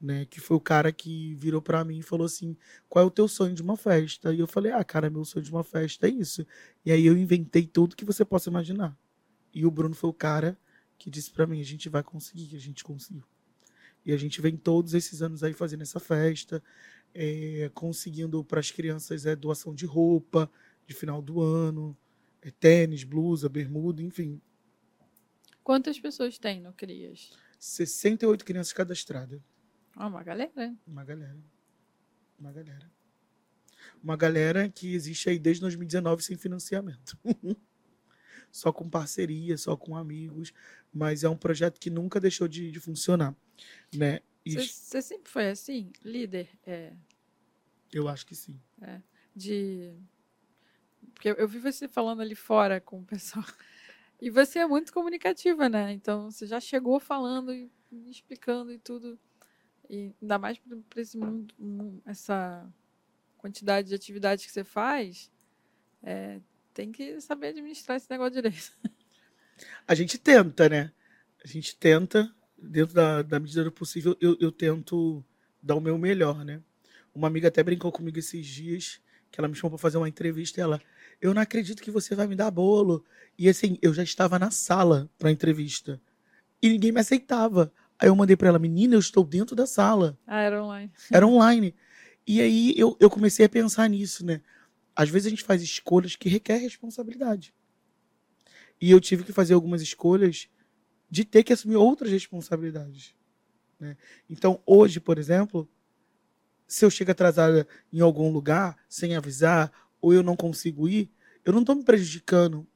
[0.00, 0.24] né?
[0.26, 2.56] Que foi o cara que virou para mim e falou assim:
[2.88, 4.32] qual é o teu sonho de uma festa?
[4.32, 6.46] E eu falei: ah, cara, meu sonho de uma festa é isso.
[6.84, 8.96] E aí eu inventei tudo que você possa imaginar.
[9.52, 10.58] E o Bruno foi o cara
[10.98, 13.24] que disse para mim: a gente vai conseguir, a gente conseguiu.
[14.04, 16.62] E a gente vem todos esses anos aí fazendo essa festa,
[17.14, 20.50] é, conseguindo para as crianças é, doação de roupa
[20.86, 21.96] de final do ano,
[22.42, 24.40] é, tênis, blusa, bermuda, enfim.
[25.62, 27.32] Quantas pessoas tem no CRIAS?
[27.58, 29.40] 68 crianças cadastradas.
[29.96, 30.74] Oh, uma galera.
[30.86, 31.38] Uma galera.
[32.38, 32.90] Uma galera.
[34.02, 37.18] Uma galera que existe aí desde 2019 sem financiamento.
[38.54, 40.54] só com parceria, só com amigos,
[40.92, 43.34] mas é um projeto que nunca deixou de, de funcionar,
[43.92, 44.20] né?
[44.46, 46.48] Você sempre foi assim, líder?
[46.64, 46.92] É...
[47.92, 48.60] Eu acho que sim.
[48.80, 49.00] É,
[49.34, 49.92] de
[51.14, 53.44] porque eu, eu vi você falando ali fora com o pessoal.
[54.20, 55.92] E você é muito comunicativa, né?
[55.92, 57.68] Então você já chegou falando e
[58.08, 59.18] explicando e tudo.
[59.90, 62.72] E ainda mais para esse mundo, essa
[63.36, 65.28] quantidade de atividades que você faz,
[66.04, 66.40] é,
[66.74, 68.72] tem que saber administrar esse negócio direito.
[69.86, 70.90] A gente tenta, né?
[71.42, 75.24] A gente tenta, dentro da, da medida do possível, eu, eu tento
[75.62, 76.60] dar o meu melhor, né?
[77.14, 79.00] Uma amiga até brincou comigo esses dias,
[79.30, 80.80] que ela me chamou para fazer uma entrevista e ela,
[81.20, 83.04] eu não acredito que você vai me dar bolo.
[83.38, 86.00] E assim, eu já estava na sala para entrevista
[86.60, 87.72] e ninguém me aceitava.
[87.98, 90.18] Aí eu mandei para ela, menina, eu estou dentro da sala.
[90.26, 90.92] Ah, era online.
[91.12, 91.74] Era online.
[92.26, 94.40] E aí eu, eu comecei a pensar nisso, né?
[94.94, 97.54] Às vezes a gente faz escolhas que requer responsabilidade.
[98.80, 100.48] E eu tive que fazer algumas escolhas
[101.10, 103.14] de ter que assumir outras responsabilidades.
[103.78, 103.96] Né?
[104.28, 105.68] Então, hoje, por exemplo,
[106.66, 111.10] se eu chego atrasada em algum lugar, sem avisar, ou eu não consigo ir,
[111.44, 112.66] eu não estou me prejudicando,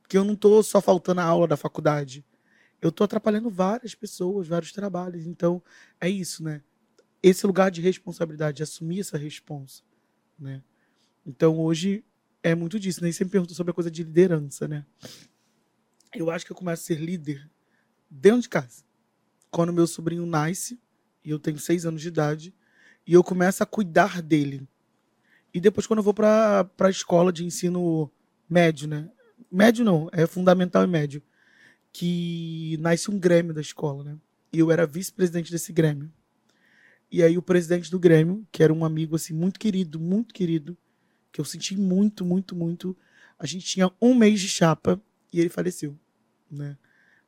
[0.00, 2.24] porque eu não estou só faltando a aula da faculdade.
[2.80, 5.26] Eu estou atrapalhando várias pessoas, vários trabalhos.
[5.26, 5.62] Então,
[6.00, 6.62] é isso, né?
[7.22, 9.82] Esse lugar de responsabilidade, assumir essa responsa,
[10.38, 10.62] né?
[11.24, 12.04] Então, hoje
[12.42, 13.00] é muito disso.
[13.00, 13.12] Nem né?
[13.12, 14.84] sempre perguntou sobre a coisa de liderança, né?
[16.14, 17.48] Eu acho que eu começo a ser líder
[18.10, 18.84] dentro de casa.
[19.50, 20.78] Quando meu sobrinho nasce,
[21.24, 22.54] e eu tenho seis anos de idade,
[23.06, 24.66] e eu começo a cuidar dele.
[25.54, 28.10] E depois, quando eu vou para a escola de ensino
[28.48, 29.10] médio, né?
[29.50, 31.22] Médio não, é fundamental e médio.
[31.92, 34.16] Que nasce um Grêmio da escola, né?
[34.52, 36.10] E eu era vice-presidente desse Grêmio.
[37.10, 40.76] E aí o presidente do Grêmio, que era um amigo assim muito querido, muito querido,
[41.32, 42.96] que eu senti muito, muito, muito.
[43.38, 45.00] A gente tinha um mês de chapa
[45.32, 45.98] e ele faleceu,
[46.50, 46.76] né?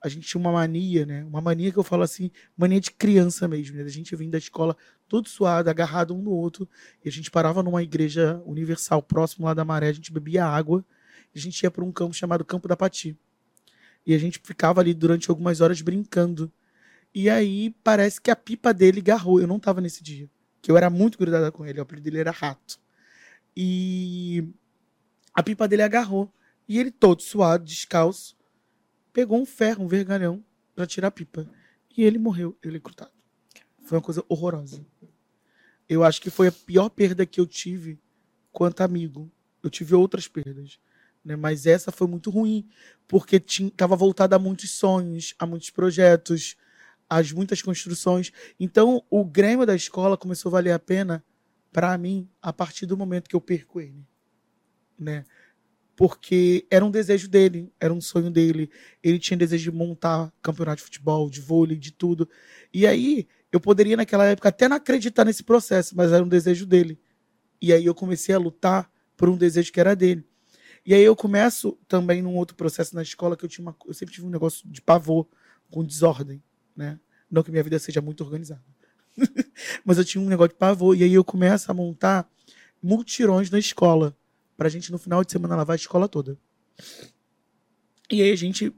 [0.04, 1.24] a gente tinha uma mania, né?
[1.24, 3.84] Uma mania que eu falo assim, mania de criança mesmo, né?
[3.84, 4.76] A gente vinha da escola
[5.08, 6.68] todo suado, agarrado um no outro,
[7.02, 10.84] e a gente parava numa igreja universal próximo lá da maré, a gente bebia água,
[11.34, 13.16] e a gente ia para um campo chamado Campo da Pati.
[14.06, 16.52] E a gente ficava ali durante algumas horas brincando.
[17.14, 19.40] E aí parece que a pipa dele garrou.
[19.40, 20.28] Eu não tava nesse dia,
[20.60, 22.78] que eu era muito grudada com ele, o apelido dele era Rato.
[23.56, 24.48] E
[25.32, 26.32] a pipa dele agarrou.
[26.68, 28.36] E ele todo suado, descalço,
[29.12, 30.42] pegou um ferro, um vergalhão,
[30.74, 31.48] para tirar a pipa.
[31.96, 33.12] E ele morreu eletrocutado.
[33.82, 34.84] Foi uma coisa horrorosa.
[35.88, 38.00] Eu acho que foi a pior perda que eu tive
[38.50, 39.30] quanto amigo.
[39.62, 40.78] Eu tive outras perdas,
[41.24, 41.36] né?
[41.36, 42.68] Mas essa foi muito ruim,
[43.06, 46.56] porque estava voltada a muitos sonhos, a muitos projetos,
[47.08, 48.32] às muitas construções.
[48.58, 51.24] Então, o Grêmio da escola começou a valer a pena
[51.74, 54.06] para mim a partir do momento que eu perco ele,
[54.98, 55.26] né?
[55.96, 58.70] porque era um desejo dele, era um sonho dele.
[59.02, 62.28] Ele tinha desejo de montar campeonato de futebol, de vôlei, de tudo.
[62.72, 66.66] E aí eu poderia naquela época até não acreditar nesse processo, mas era um desejo
[66.66, 66.98] dele.
[67.60, 70.26] E aí eu comecei a lutar por um desejo que era dele.
[70.84, 73.94] E aí eu começo também num outro processo na escola que eu tinha uma, eu
[73.94, 75.26] sempre tive um negócio de pavor
[75.70, 76.42] com desordem,
[76.76, 76.98] né?
[77.30, 78.62] Não que minha vida seja muito organizada.
[79.84, 82.28] mas eu tinha um negócio de pavor e aí eu começo a montar
[82.82, 84.16] multirões na escola
[84.56, 86.38] pra gente no final de semana lavar a escola toda.
[88.10, 88.72] E aí a gente,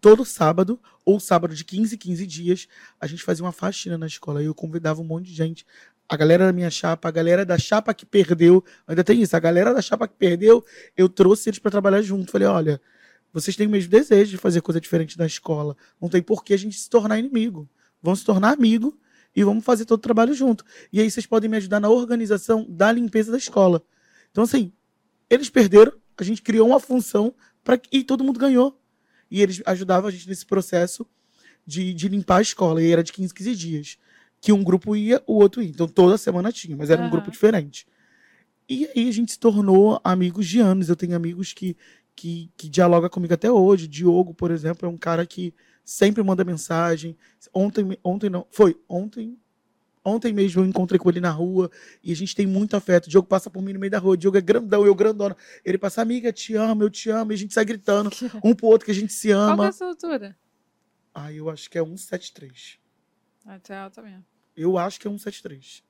[0.00, 2.68] todo sábado, ou sábado de 15 15 dias,
[3.00, 4.42] a gente fazia uma faxina na escola.
[4.42, 5.64] E eu convidava um monte de gente.
[6.08, 8.64] A galera da minha chapa, a galera da chapa que perdeu.
[8.86, 10.64] Ainda tem isso, a galera da chapa que perdeu,
[10.96, 12.32] eu trouxe eles para trabalhar junto.
[12.32, 12.80] Falei, olha,
[13.32, 15.76] vocês têm o mesmo desejo de fazer coisa diferente na escola.
[16.00, 17.68] Não tem por que a gente se tornar inimigo.
[18.02, 18.98] Vamos se tornar amigo
[19.34, 20.64] e vamos fazer todo o trabalho junto.
[20.92, 23.82] E aí vocês podem me ajudar na organização da limpeza da escola.
[24.30, 24.72] Então, assim,
[25.28, 28.80] eles perderam, a gente criou uma função para e todo mundo ganhou.
[29.30, 31.06] E eles ajudavam a gente nesse processo
[31.66, 32.82] de, de limpar a escola.
[32.82, 33.98] E era de 15, 15 dias.
[34.40, 35.68] Que um grupo ia, o outro ia.
[35.68, 37.08] Então toda semana tinha, mas era uhum.
[37.08, 37.86] um grupo diferente.
[38.68, 40.88] E aí a gente se tornou amigos de anos.
[40.88, 41.76] Eu tenho amigos que,
[42.14, 43.88] que, que dialogam comigo até hoje.
[43.88, 45.52] Diogo, por exemplo, é um cara que
[45.84, 47.16] sempre manda mensagem.
[47.52, 49.38] Ontem, ontem não, foi ontem,
[50.04, 51.70] Ontem mesmo eu encontrei com ele na rua
[52.02, 53.06] e a gente tem muito afeto.
[53.06, 54.12] O Diogo passa por mim no meio da rua.
[54.12, 55.34] O Diogo é grandão, eu grandona.
[55.64, 57.32] Ele passa, amiga, te amo, eu te amo.
[57.32, 58.10] E a gente sai gritando
[58.44, 59.68] um pro outro que a gente se Qual é ama.
[59.68, 60.36] a sua altura?
[61.14, 62.78] Ah, eu acho que é 173.
[63.46, 64.24] Ah, tu é alta mesmo.
[64.54, 65.82] Eu acho que é 173.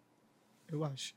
[0.70, 1.12] Eu acho.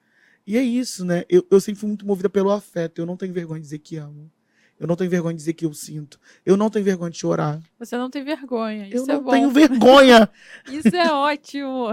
[0.45, 1.23] E é isso, né?
[1.29, 2.99] Eu, eu sempre fui muito movida pelo afeto.
[2.99, 4.31] Eu não tenho vergonha de dizer que amo.
[4.79, 6.19] Eu não tenho vergonha de dizer que eu sinto.
[6.45, 7.59] Eu não tenho vergonha de chorar.
[7.79, 8.87] Você não tem vergonha.
[8.87, 9.31] eu Isso é não bom.
[9.31, 10.29] tenho vergonha.
[10.69, 11.87] Isso é ótimo.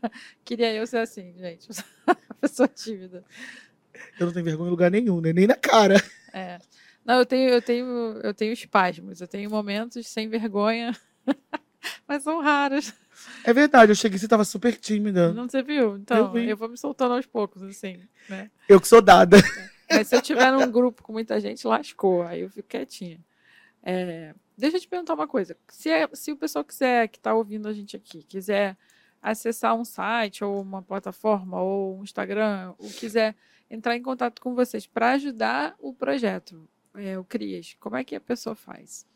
[0.44, 1.68] Queria eu ser assim, gente.
[1.68, 3.22] Eu pessoa tímida.
[4.18, 5.32] Eu não tenho vergonha em lugar nenhum, né?
[5.32, 6.02] Nem na cara.
[6.32, 6.58] É.
[7.04, 7.86] Não, eu tenho, eu tenho,
[8.22, 9.20] eu tenho espasmos.
[9.20, 10.96] Eu tenho momentos sem vergonha,
[12.08, 12.92] mas são raros.
[13.44, 15.32] É verdade, eu cheguei e você tava super tímida.
[15.32, 15.96] Não você viu?
[15.96, 16.48] Então, vi.
[16.48, 18.50] eu, vou me soltando aos poucos, assim, né?
[18.68, 19.36] Eu que sou dada.
[19.90, 22.22] Mas se eu tiver num grupo com muita gente, lascou.
[22.22, 23.18] Aí eu fico quietinha.
[23.82, 25.56] É, deixa eu te perguntar uma coisa.
[25.68, 28.76] Se, é- se o pessoal quiser, que está ouvindo a gente aqui, quiser
[29.22, 33.34] acessar um site ou uma plataforma ou um Instagram, ou quiser
[33.70, 38.14] entrar em contato com vocês para ajudar o projeto, é, o Crias, como é que
[38.14, 39.06] a pessoa faz?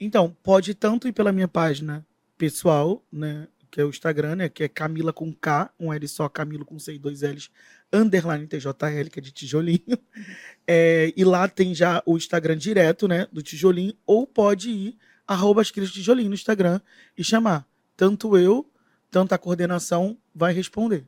[0.00, 2.06] Então, pode tanto ir pela minha página
[2.36, 3.48] pessoal, né?
[3.70, 4.48] Que é o Instagram, né?
[4.48, 7.50] Que é Camila com K, um L só, Camilo com C e dois L's,
[7.92, 9.80] underline TJL, que é de tijolinho.
[10.70, 13.26] É, e lá tem já o Instagram direto, né?
[13.32, 13.94] Do tijolinho.
[14.04, 16.78] Ou pode ir, arroba as crias tijolinho no Instagram
[17.16, 17.66] e chamar.
[17.96, 18.70] Tanto eu,
[19.10, 21.06] tanto a coordenação vai responder.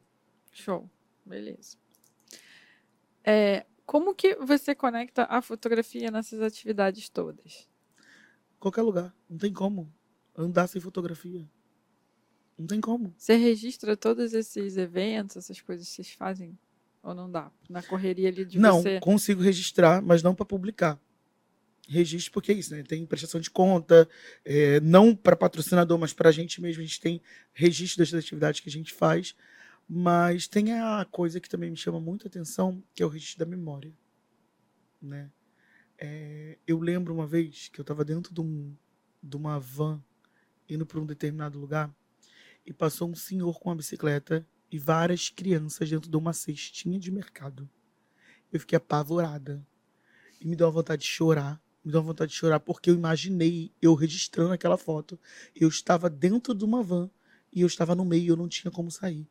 [0.50, 0.88] Show.
[1.26, 1.76] Beleza.
[3.22, 7.68] É, como que você conecta a fotografia nessas atividades todas?
[8.58, 9.14] Qualquer lugar.
[9.28, 9.92] Não tem como
[10.36, 11.48] andar sem fotografia.
[12.60, 13.14] Não tem como.
[13.16, 16.58] Você registra todos esses eventos, essas coisas que vocês fazem?
[17.02, 17.50] Ou não dá?
[17.70, 19.00] Na correria ali de não, você.
[19.00, 21.00] consigo registrar, mas não para publicar.
[21.88, 22.82] Registro porque é isso, né?
[22.82, 24.06] Tem prestação de conta,
[24.44, 26.82] é, não para patrocinador, mas para a gente mesmo.
[26.82, 27.22] A gente tem
[27.54, 29.34] registro das atividades que a gente faz.
[29.88, 33.46] Mas tem a coisa que também me chama muita atenção, que é o registro da
[33.46, 33.90] memória.
[35.00, 35.30] Né?
[35.96, 38.76] É, eu lembro uma vez que eu estava dentro de, um,
[39.22, 39.98] de uma van,
[40.68, 41.90] indo para um determinado lugar,
[42.66, 47.10] e passou um senhor com uma bicicleta e várias crianças dentro de uma cestinha de
[47.10, 47.68] mercado.
[48.52, 49.64] Eu fiquei apavorada.
[50.40, 51.60] E me deu uma vontade de chorar.
[51.84, 55.18] Me deu uma vontade de chorar porque eu imaginei eu registrando aquela foto.
[55.54, 57.10] Eu estava dentro de uma van
[57.52, 59.26] e eu estava no meio e eu não tinha como sair.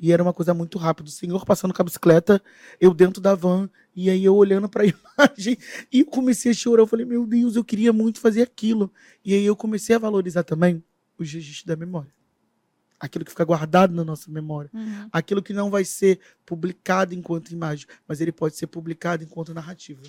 [0.00, 1.08] E era uma coisa muito rápida.
[1.08, 2.40] O senhor passando com a bicicleta,
[2.80, 4.86] eu dentro da van, e aí eu olhando para a
[5.26, 5.58] imagem,
[5.92, 6.82] e comecei a chorar.
[6.82, 8.92] Eu falei, meu Deus, eu queria muito fazer aquilo.
[9.24, 10.84] E aí eu comecei a valorizar também
[11.18, 12.17] os registros da memória.
[13.00, 15.08] Aquilo que fica guardado na nossa memória Uhum.
[15.12, 20.02] aquilo que não vai ser publicado enquanto imagem, mas ele pode ser publicado enquanto narrativa.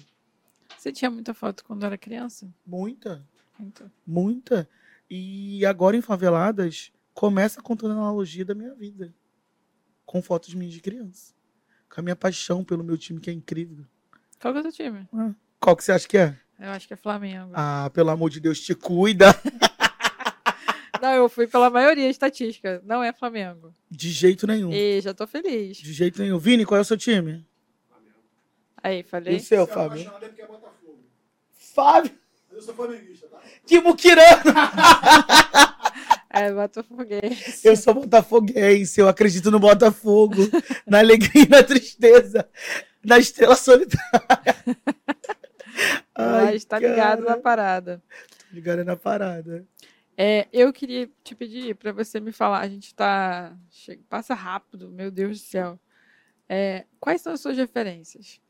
[0.78, 2.48] Você tinha muita foto quando era criança?
[2.66, 3.24] Muita,
[3.60, 3.92] Muito.
[4.08, 4.68] muita.
[5.10, 9.14] E agora em Faveladas, começa contando a analogia da minha vida.
[10.06, 11.34] Com fotos minhas de criança.
[11.94, 13.86] Com a minha paixão pelo meu time, que é incrível.
[14.40, 15.08] Qual que é o seu time?
[15.60, 16.36] Qual que você acha que é?
[16.60, 17.52] Eu acho que é Flamengo.
[17.54, 19.28] Ah, pelo amor de Deus, te cuida.
[21.02, 22.82] Não, eu fui pela maioria estatística.
[22.86, 23.74] Não é Flamengo.
[23.90, 24.72] De jeito nenhum.
[24.72, 25.78] E já tô feliz.
[25.78, 26.38] De jeito nenhum.
[26.38, 27.46] Vini, qual é o seu time?
[28.82, 29.36] Aí, E falei.
[29.36, 30.02] o seu, Se Fábio?
[30.02, 31.00] é porque é Botafogo.
[31.76, 32.12] Fábio!
[32.48, 33.40] Mas eu sou flamenguista, tá?
[33.66, 34.44] Que muquirano!
[36.32, 37.68] É, Botafoguense.
[37.68, 40.36] Eu sou botafoguense, eu acredito no Botafogo,
[40.86, 42.48] na alegria e na tristeza,
[43.04, 44.56] na estrela solitária.
[46.16, 47.40] Mas tá ligado na cara.
[47.42, 48.04] parada.
[48.52, 49.66] Ligado na parada.
[50.22, 53.58] É, eu queria te pedir para você me falar, a gente tá.
[53.72, 55.80] che- Passa rápido, meu Deus do céu.
[56.50, 58.42] É, quais são as suas referências?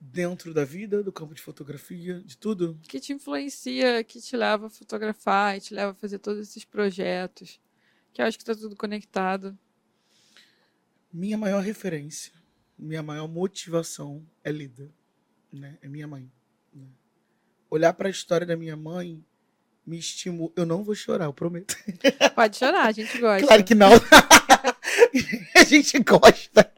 [0.00, 2.78] Dentro da vida, do campo de fotografia, de tudo.
[2.84, 6.64] Que te influencia, que te leva a fotografar e te leva a fazer todos esses
[6.64, 7.60] projetos?
[8.12, 9.58] Que eu acho que tá tudo conectado.
[11.12, 12.32] Minha maior referência,
[12.78, 14.94] minha maior motivação é Lida,
[15.52, 15.78] né?
[15.82, 16.30] É minha mãe.
[16.72, 16.86] né?
[17.68, 19.24] Olhar para a história da minha mãe
[19.86, 20.50] me estimula.
[20.56, 21.76] Eu não vou chorar, eu prometo.
[22.34, 23.46] Pode chorar, a gente gosta.
[23.46, 23.90] Claro que não.
[25.54, 26.72] a gente gosta.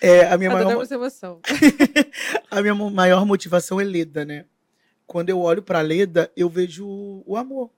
[0.00, 1.40] É, a minha maior Adoramos emoção.
[2.50, 4.46] a minha maior motivação é Leda, né?
[5.06, 7.70] Quando eu olho pra Leda, eu vejo o- o amor.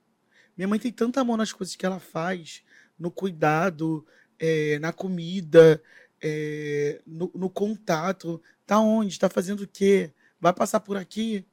[0.57, 2.63] Minha mãe tem tanto amor nas coisas que ela faz,
[2.99, 4.07] no cuidado,
[4.39, 5.83] é, na comida,
[6.23, 8.41] é, no, no contato.
[8.67, 9.19] Tá onde?
[9.19, 10.13] Tá fazendo o quê?
[10.41, 11.45] Vai passar por aqui?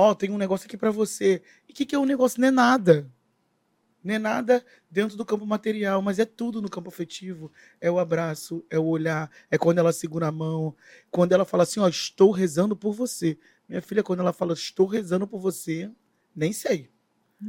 [0.00, 1.42] Ó, tem um negócio aqui pra você.
[1.68, 2.40] E o que, que é um negócio?
[2.40, 3.06] Não é nada.
[4.02, 7.52] Não é nada dentro do campo material, mas é tudo no campo afetivo.
[7.78, 10.74] É o abraço, é o olhar, é quando ela segura a mão,
[11.10, 13.36] quando ela fala assim, ó, estou rezando por você.
[13.68, 15.90] Minha filha, quando ela fala, estou rezando por você,
[16.34, 16.88] nem sei.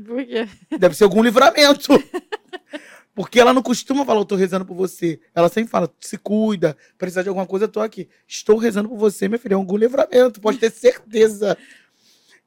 [0.06, 0.46] Por quê?
[0.78, 1.88] Deve ser algum livramento.
[3.16, 5.22] Porque ela não costuma falar, eu tô rezando por você.
[5.34, 8.10] Ela sempre fala, se cuida, precisar de alguma coisa, eu tô aqui.
[8.28, 11.58] Estou rezando por você, minha filha, é algum livramento, pode ter certeza.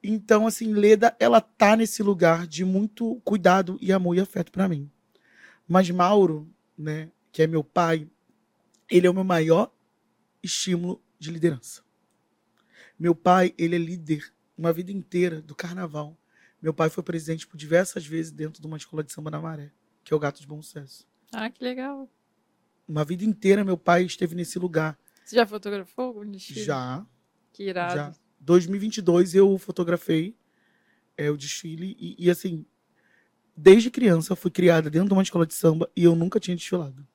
[0.06, 4.68] Então, assim, Leda, ela tá nesse lugar de muito cuidado e amor e afeto para
[4.68, 4.90] mim.
[5.66, 6.46] Mas Mauro,
[6.76, 8.06] né, que é meu pai,
[8.90, 9.72] ele é o meu maior
[10.42, 11.82] estímulo de liderança.
[12.98, 16.16] Meu pai, ele é líder uma vida inteira do carnaval.
[16.60, 19.72] Meu pai foi presidente por diversas vezes dentro de uma escola de samba na Maré,
[20.04, 21.06] que é o Gato de Bom Sucesso.
[21.32, 22.08] Ah, que legal.
[22.86, 24.98] Uma vida inteira meu pai esteve nesse lugar.
[25.24, 26.62] Você já fotografou algum desfile?
[26.62, 27.06] Já,
[27.52, 27.94] Que irado.
[27.94, 28.23] já.
[28.44, 30.36] 2022 eu fotografei
[31.16, 32.64] é, o desfile e, e, assim,
[33.56, 36.56] desde criança eu fui criada dentro de uma escola de samba e eu nunca tinha
[36.56, 37.06] desfilado.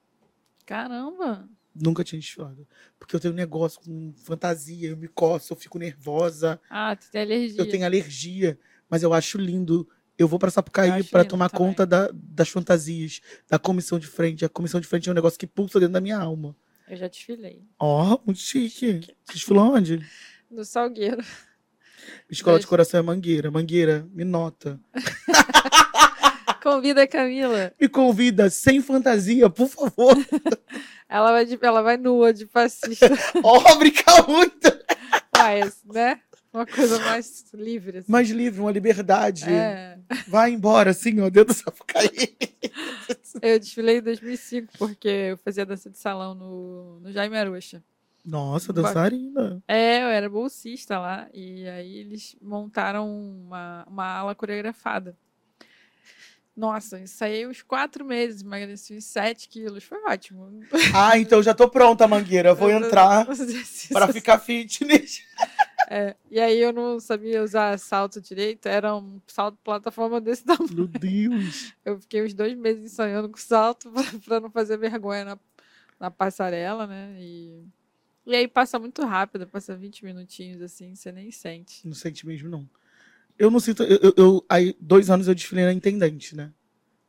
[0.65, 1.47] Caramba.
[1.75, 2.67] Nunca tinha desfilado.
[2.97, 7.09] Porque eu tenho um negócio com fantasia, eu me coço, eu fico nervosa, Ah, tu
[7.11, 7.61] tem alergia.
[7.61, 8.59] eu tenho alergia,
[8.89, 9.87] mas eu acho lindo.
[10.17, 11.67] Eu vou pra Sapucaí para tomar também.
[11.67, 14.43] conta da- das fantasias, da comissão de frente.
[14.43, 16.55] A comissão de frente é um negócio que pulsa dentro da minha alma.
[16.89, 17.63] Eu já desfilei.
[17.79, 19.15] Ó, muito chique.
[19.31, 19.99] Desfilou onde?
[20.49, 21.23] No Salgueiro.
[22.29, 23.51] Escola de Mas- Coração é Mangueira.
[23.51, 24.79] Mangueira, me nota.
[26.61, 27.73] Convida a Camila.
[27.79, 30.15] Me convida sem fantasia, por favor.
[31.07, 33.07] Ela vai, de, ela vai nua de fascista.
[33.43, 34.67] Ó, brincar muito.
[35.35, 36.19] Vai, né?
[36.53, 37.97] Uma coisa mais livre.
[37.99, 38.11] Assim.
[38.11, 39.45] Mais livre, uma liberdade.
[39.49, 39.97] É.
[40.27, 42.37] Vai embora, assim, ó, dentro do Sapucaí.
[43.41, 47.81] Eu desfilei em 2005, porque eu fazia dança de salão no, no Jaime Arocha.
[48.29, 49.61] Nossa, dançarina.
[49.67, 51.27] É, eu era bolsista lá.
[51.33, 55.17] E aí eles montaram uma, uma ala coreografada.
[56.55, 59.83] Nossa, ensaiei uns quatro meses, emagreci uns 7 quilos.
[59.83, 60.61] Foi ótimo.
[60.93, 62.49] Ah, então já tô pronta, Mangueira.
[62.49, 63.25] Eu vou entrar
[63.91, 65.23] para ficar fitness.
[65.91, 70.71] É, e aí eu não sabia usar salto direito, era um salto plataforma desse tamanho.
[70.71, 71.73] Meu Deus.
[71.83, 73.91] Eu fiquei uns dois meses ensaiando com salto
[74.23, 75.39] para não fazer vergonha na,
[75.99, 77.15] na passarela, né?
[77.17, 77.65] E,
[78.29, 81.85] e aí passa muito rápido, passa 20 minutinhos assim, você nem sente.
[81.87, 82.69] Não sente mesmo, não.
[83.37, 83.83] Eu não sinto.
[83.83, 86.51] Eu, eu- eu- aí, dois anos eu desfilei na Intendente, né?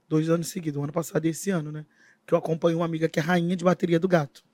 [0.08, 1.86] Dois anos seguidos, o ano passado e esse ano, né?
[2.26, 4.44] Que eu acompanho uma amiga que é rainha de bateria do gato.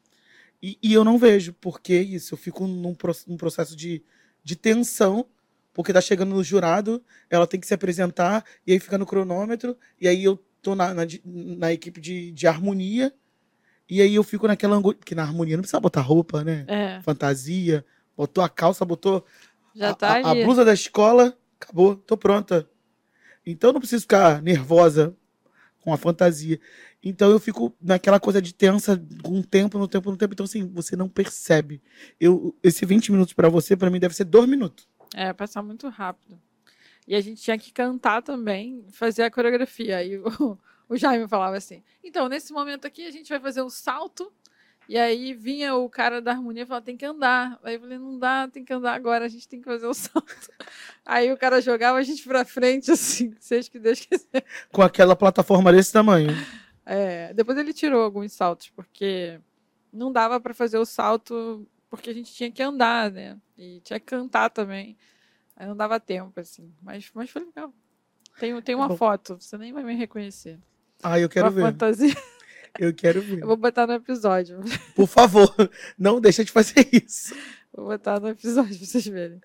[0.62, 2.96] E, e eu não vejo, porque isso, eu fico num,
[3.26, 4.02] num processo de,
[4.42, 5.26] de tensão,
[5.72, 9.76] porque tá chegando no jurado, ela tem que se apresentar, e aí fica no cronômetro,
[10.00, 13.14] e aí eu tô na, na, na equipe de, de harmonia,
[13.88, 14.98] e aí eu fico naquela angústia.
[14.98, 16.64] Porque na harmonia não precisa botar roupa, né?
[16.68, 17.84] É, Fantasia,
[18.16, 19.24] botou a calça, botou
[19.74, 22.68] já a, tá a- a blusa da escola, acabou, tô pronta.
[23.44, 25.14] Então eu não preciso ficar nervosa
[25.80, 26.58] com a fantasia.
[27.02, 30.32] Então eu fico naquela coisa de tensa com o tempo, no tempo, no tempo.
[30.32, 31.80] Então, assim, você não percebe.
[32.18, 34.88] Eu, esse 20 minutos pra você, pra mim, deve ser dois minutos.
[35.14, 36.36] É, passar muito rápido.
[37.06, 39.98] E a gente tinha que cantar também, fazer a coreografia.
[39.98, 40.58] Aí o,
[40.88, 44.32] o Jaime falava assim: então, nesse momento aqui, a gente vai fazer um salto.
[44.88, 47.58] E aí vinha o cara da harmonia e falava: tem que andar.
[47.62, 49.94] Aí eu falei: não dá, tem que andar agora, a gente tem que fazer o
[49.94, 50.52] salto.
[51.04, 54.44] Aí o cara jogava a gente pra frente, assim, seja que Deus quiser.
[54.72, 56.30] Com aquela plataforma desse tamanho.
[56.84, 59.40] É, depois ele tirou alguns saltos, porque
[59.92, 63.36] não dava para fazer o salto, porque a gente tinha que andar, né?
[63.58, 64.96] E tinha que cantar também.
[65.56, 66.72] Aí não dava tempo, assim.
[66.80, 67.72] Mas, mas foi legal.
[68.38, 68.96] Tem, tem uma Bom.
[68.96, 70.60] foto, você nem vai me reconhecer.
[71.02, 71.62] Ah, eu quero uma ver.
[71.62, 72.14] fantasia.
[72.78, 73.42] Eu quero ver.
[73.42, 74.58] Eu vou botar no episódio.
[74.94, 75.54] Por favor,
[75.98, 77.34] não deixa de fazer isso.
[77.72, 79.40] Vou botar no episódio pra vocês verem.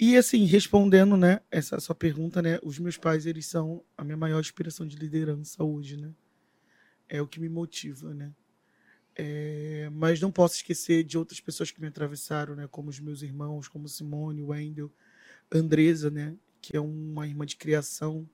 [0.00, 4.16] E assim, respondendo, né, essa sua pergunta, né, os meus pais, eles são a minha
[4.16, 6.12] maior inspiração de liderança hoje, né?
[7.08, 8.32] É o que me motiva, né?
[9.16, 13.22] É, mas não posso esquecer de outras pessoas que me atravessaram, né, como os meus
[13.22, 14.92] irmãos, como Simone, Wendel,
[15.50, 18.28] Andresa, né, que é uma irmã de criação,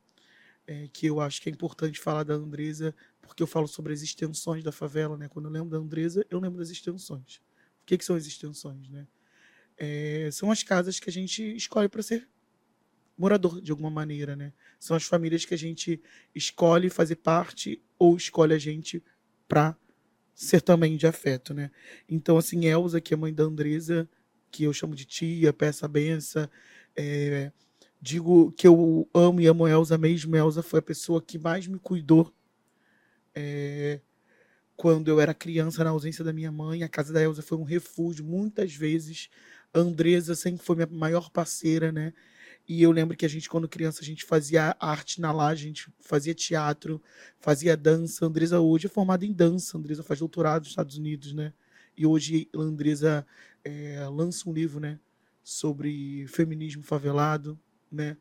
[0.66, 4.02] é, que eu acho que é importante falar da Andresa, porque eu falo sobre as
[4.02, 5.28] extensões da favela, né?
[5.28, 7.36] Quando eu lembro da Andresa, eu lembro das extensões.
[7.82, 9.06] O que, que são as extensões, né?
[9.76, 12.28] É, são as casas que a gente escolhe para ser
[13.16, 14.52] morador de alguma maneira, né?
[14.78, 16.00] São as famílias que a gente
[16.34, 19.02] escolhe fazer parte ou escolhe a gente
[19.46, 19.76] para
[20.34, 21.70] ser também de afeto, né?
[22.08, 24.08] Então, assim, Elza, que é mãe da Andresa,
[24.50, 26.48] que eu chamo de tia, peça a benção,
[26.96, 27.52] é,
[28.05, 30.36] digo que eu amo e amo Elza mesmo.
[30.36, 32.30] Elza foi a pessoa que mais me cuidou
[33.34, 33.98] é,
[34.76, 36.82] quando eu era criança, na ausência da minha mãe.
[36.82, 39.30] A casa da Elza foi um refúgio muitas vezes.
[39.72, 42.12] A Andresa sempre foi minha maior parceira, né?
[42.68, 45.68] E eu lembro que a gente, quando criança, a gente fazia arte na laje, a
[45.68, 47.02] gente fazia teatro,
[47.40, 48.26] fazia dança.
[48.26, 49.78] A Andresa hoje é formada em dança.
[49.78, 51.55] A Andresa faz doutorado nos Estados Unidos, né?
[51.96, 53.26] E hoje a Andresa
[53.64, 55.00] é, lança um livro, né?
[55.42, 57.59] Sobre feminismo favelado,
[57.95, 58.16] né?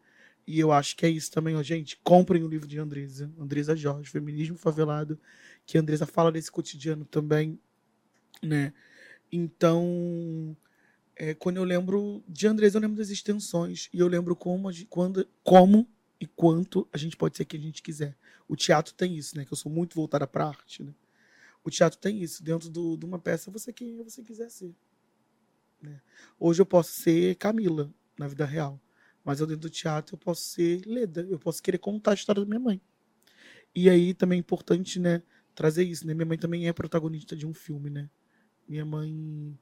[0.46, 1.98] E eu acho que é isso também, ó, gente.
[2.04, 5.20] Comprem o livro de Andresa, Andresa Jorge, Feminismo Favelado,
[5.66, 7.60] que Andresa fala desse cotidiano também,
[8.42, 8.74] né?
[9.32, 10.56] Então,
[11.16, 15.28] é, quando eu lembro de Andresa, eu lembro das extensões e eu lembro como, quando,
[15.44, 15.88] como
[16.20, 18.16] e quanto a gente pode ser que a gente quiser.
[18.48, 19.46] O teatro tem isso, né?
[19.46, 20.94] Que eu sou muito voltada para arte, né?
[21.64, 22.44] O teatro tem isso.
[22.44, 24.76] Dentro do, de uma peça, você quem você quiser ser.
[25.82, 26.02] Né?
[26.40, 28.80] Hoje eu posso ser Camila na vida real.
[29.24, 32.42] Mas eu dentro do teatro eu posso ser Leda, eu posso querer contar a história
[32.42, 32.82] da minha mãe.
[33.74, 35.24] E aí também é importante, né,
[35.56, 36.14] trazer isso, né?
[36.14, 38.10] Minha mãe também é protagonista de um filme, né?
[38.68, 39.58] Minha mãe,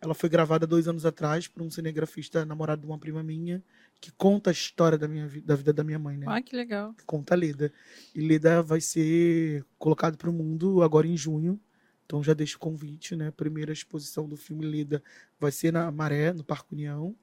[0.00, 3.62] ela foi gravada dois anos atrás por um cinegrafista namorado de uma prima minha
[4.00, 6.26] que conta a história da minha da vida da minha mãe, né?
[6.28, 6.94] Ah, que legal.
[7.06, 7.72] Conta a Leda.
[8.14, 11.58] E Leda vai ser colocado para o mundo agora em junho.
[12.04, 13.32] Então já deixo o convite, né?
[13.32, 15.02] primeira exposição do filme Leda
[15.40, 17.16] vai ser na Maré, no Parque União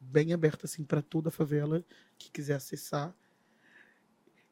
[0.00, 1.84] bem aberta assim para toda a favela
[2.16, 3.14] que quiser acessar.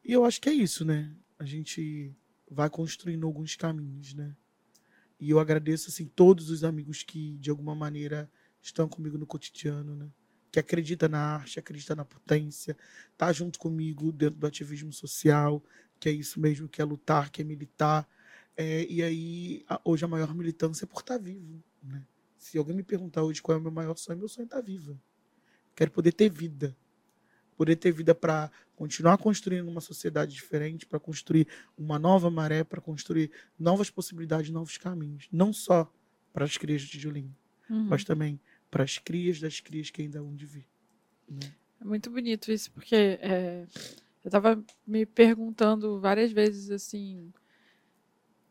[0.03, 1.13] E eu acho que é isso, né?
[1.37, 2.15] A gente
[2.49, 4.35] vai construindo alguns caminhos, né?
[5.19, 8.29] E eu agradeço assim todos os amigos que de alguma maneira
[8.61, 10.09] estão comigo no cotidiano, né?
[10.51, 12.77] Que acredita na arte, acredita na potência,
[13.17, 15.63] tá junto comigo dentro do ativismo social,
[15.99, 18.07] que é isso mesmo, que é lutar, que é militar.
[18.55, 22.03] É, e aí, hoje a maior militância é por estar tá vivo, né?
[22.37, 24.57] Se alguém me perguntar hoje qual é o meu maior sonho, meu sonho é estar
[24.57, 24.99] tá vivo.
[25.77, 26.75] Quero poder ter vida.
[27.55, 31.47] Poder ter vida para continuar construindo uma sociedade diferente, para construir
[31.77, 35.27] uma nova maré, para construir novas possibilidades, novos caminhos.
[35.31, 35.91] Não só
[36.33, 37.35] para as crias de Julinho,
[37.69, 37.83] uhum.
[37.83, 38.39] mas também
[38.71, 40.67] para as crias das crias que ainda vão de vir.
[41.29, 41.53] Né?
[41.79, 43.67] É muito bonito isso, porque é,
[44.23, 47.31] eu estava me perguntando várias vezes assim.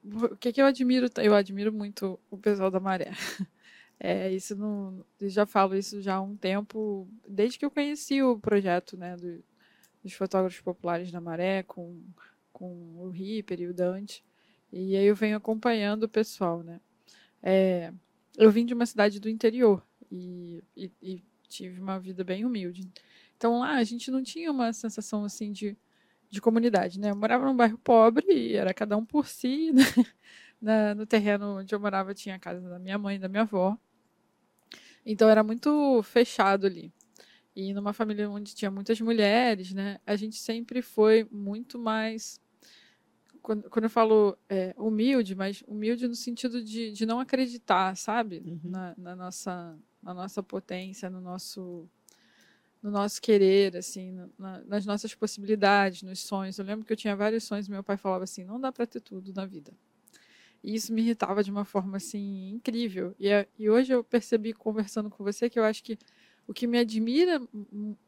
[0.04, 1.08] O que, que eu admiro?
[1.16, 3.10] Eu admiro muito o pessoal da Maré.
[3.98, 8.38] É, isso não, já falo isso já há um tempo, desde que eu conheci o
[8.38, 9.42] projeto né, do,
[10.02, 12.02] dos fotógrafos populares na Maré, com,
[12.52, 14.24] com o Ripper e o Dante.
[14.72, 16.80] E aí eu venho acompanhando o pessoal, né?
[17.42, 17.92] É,
[18.36, 22.90] eu vim de uma cidade do interior e, e, e, tive uma vida bem humilde.
[23.36, 25.76] Então lá a gente não tinha uma sensação assim de,
[26.28, 27.10] de comunidade, né?
[27.10, 29.82] Eu morava num bairro pobre e era cada um por si, né?
[30.60, 33.78] Na, no terreno onde eu morava tinha a casa da minha mãe da minha avó.
[35.06, 36.92] Então era muito fechado ali.
[37.54, 42.40] E numa família onde tinha muitas mulheres, né, a gente sempre foi muito mais.
[43.40, 48.42] Quando, quando eu falo é, humilde, mas humilde no sentido de, de não acreditar, sabe?
[48.44, 48.60] Uhum.
[48.64, 51.88] Na, na, nossa, na nossa potência, no nosso,
[52.82, 56.58] no nosso querer, assim, na, nas nossas possibilidades, nos sonhos.
[56.58, 59.00] Eu lembro que eu tinha vários sonhos meu pai falava assim: não dá para ter
[59.00, 59.72] tudo na vida.
[60.66, 63.14] E isso me irritava de uma forma assim incrível.
[63.20, 65.96] E, é, e hoje eu percebi conversando com você que eu acho que
[66.44, 67.40] o que me admira,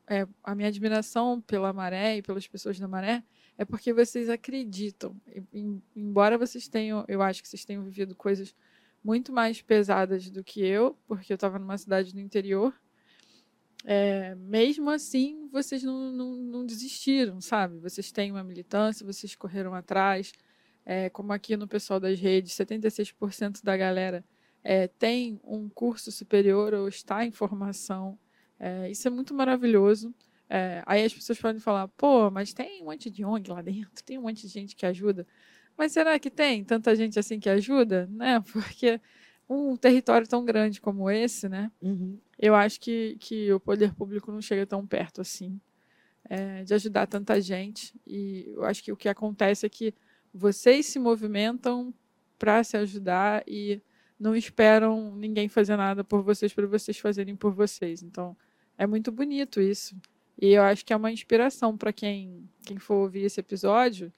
[0.08, 3.22] é, a minha admiração pela maré e pelas pessoas da maré,
[3.56, 5.14] é porque vocês acreditam.
[5.54, 8.52] E, embora vocês tenham, eu acho que vocês tenham vivido coisas
[9.04, 12.74] muito mais pesadas do que eu, porque eu estava numa cidade do interior.
[13.84, 17.78] É, mesmo assim, vocês não, não, não desistiram, sabe?
[17.78, 20.32] Vocês têm uma militância, vocês correram atrás
[20.88, 24.24] é, como aqui no pessoal das redes, 76% da galera
[24.64, 28.18] é, tem um curso superior ou está em formação.
[28.58, 30.14] É, isso é muito maravilhoso.
[30.48, 34.02] É, aí as pessoas podem falar, pô, mas tem um monte de ONG lá dentro,
[34.02, 35.26] tem um monte de gente que ajuda.
[35.76, 38.08] Mas será que tem tanta gente assim que ajuda?
[38.10, 38.42] Né?
[38.50, 38.98] Porque
[39.46, 41.70] um território tão grande como esse, né?
[41.82, 42.18] Uhum.
[42.38, 45.60] Eu acho que, que o poder público não chega tão perto assim
[46.30, 47.94] é, de ajudar tanta gente.
[48.06, 49.94] E eu acho que o que acontece é que
[50.38, 51.92] vocês se movimentam
[52.38, 53.82] para se ajudar e
[54.18, 58.02] não esperam ninguém fazer nada por vocês para vocês fazerem por vocês.
[58.02, 58.36] Então,
[58.76, 59.96] é muito bonito isso.
[60.40, 64.12] E eu acho que é uma inspiração para quem, quem for ouvir esse episódio,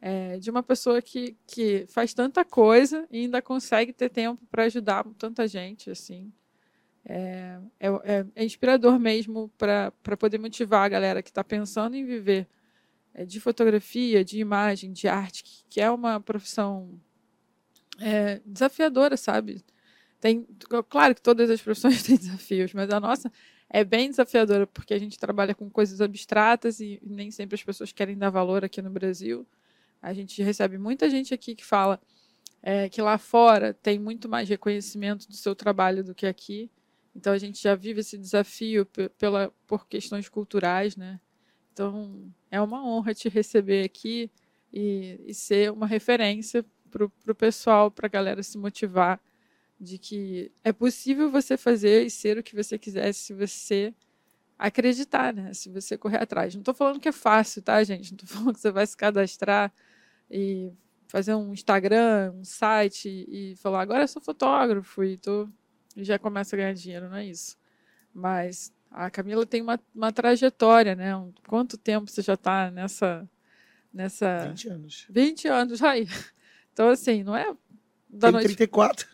[0.00, 4.64] é, de uma pessoa que, que faz tanta coisa e ainda consegue ter tempo para
[4.64, 6.32] ajudar tanta gente, assim.
[7.04, 12.46] É, é, é inspirador mesmo para poder motivar a galera que está pensando em viver
[12.46, 12.48] é,
[13.24, 17.00] de fotografia, de imagem, de arte, que, que é uma profissão
[18.00, 19.64] é, desafiadora, sabe?
[20.20, 20.46] Tem,
[20.88, 23.30] claro que todas as profissões têm desafios, mas a nossa
[23.70, 27.92] é bem desafiadora porque a gente trabalha com coisas abstratas e nem sempre as pessoas
[27.92, 29.46] querem dar valor aqui no Brasil.
[30.00, 32.00] A gente recebe muita gente aqui que fala
[32.62, 36.70] é, que lá fora tem muito mais reconhecimento do seu trabalho do que aqui.
[37.14, 38.86] Então a gente já vive esse desafio
[39.18, 41.20] pela, por questões culturais, né?
[41.78, 44.28] Então, é uma honra te receber aqui
[44.72, 49.20] e, e ser uma referência para o pessoal, para a galera se motivar
[49.78, 53.94] de que é possível você fazer e ser o que você quiser se você
[54.58, 55.54] acreditar, né?
[55.54, 56.52] Se você correr atrás.
[56.52, 58.10] Não estou falando que é fácil, tá, gente?
[58.10, 59.72] Não estou falando que você vai se cadastrar
[60.28, 60.72] e
[61.06, 65.48] fazer um Instagram, um site e falar agora eu sou fotógrafo e tô
[65.96, 67.56] e já começa a ganhar dinheiro, não é isso.
[68.12, 71.16] Mas a Camila tem uma, uma trajetória, né?
[71.16, 73.28] Um, quanto tempo você já está nessa
[73.92, 75.06] nessa 20 anos.
[75.10, 76.06] 20 anos aí.
[76.72, 77.52] Então assim, não é
[78.08, 79.06] da Tem noite 34.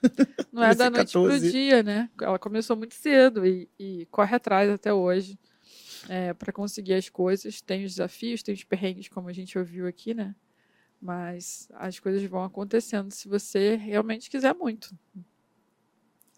[0.52, 1.50] não é da noite pro 14.
[1.50, 2.10] dia, né?
[2.20, 5.38] Ela começou muito cedo e, e corre atrás até hoje
[6.38, 7.60] para conseguir as coisas.
[7.60, 10.34] Tem os desafios, tem os perrengues, como a gente ouviu aqui, né?
[11.00, 14.96] Mas as coisas vão acontecendo se você realmente quiser muito.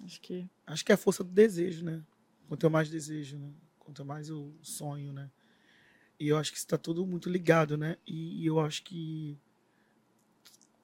[0.05, 2.03] Acho que Acho que é a força do desejo, né?
[2.49, 3.53] Quanto eu mais desejo, né?
[3.78, 5.30] Quanto mais o sonho, né?
[6.18, 7.97] E eu acho que está tudo muito ligado, né?
[8.07, 9.38] E, e eu acho que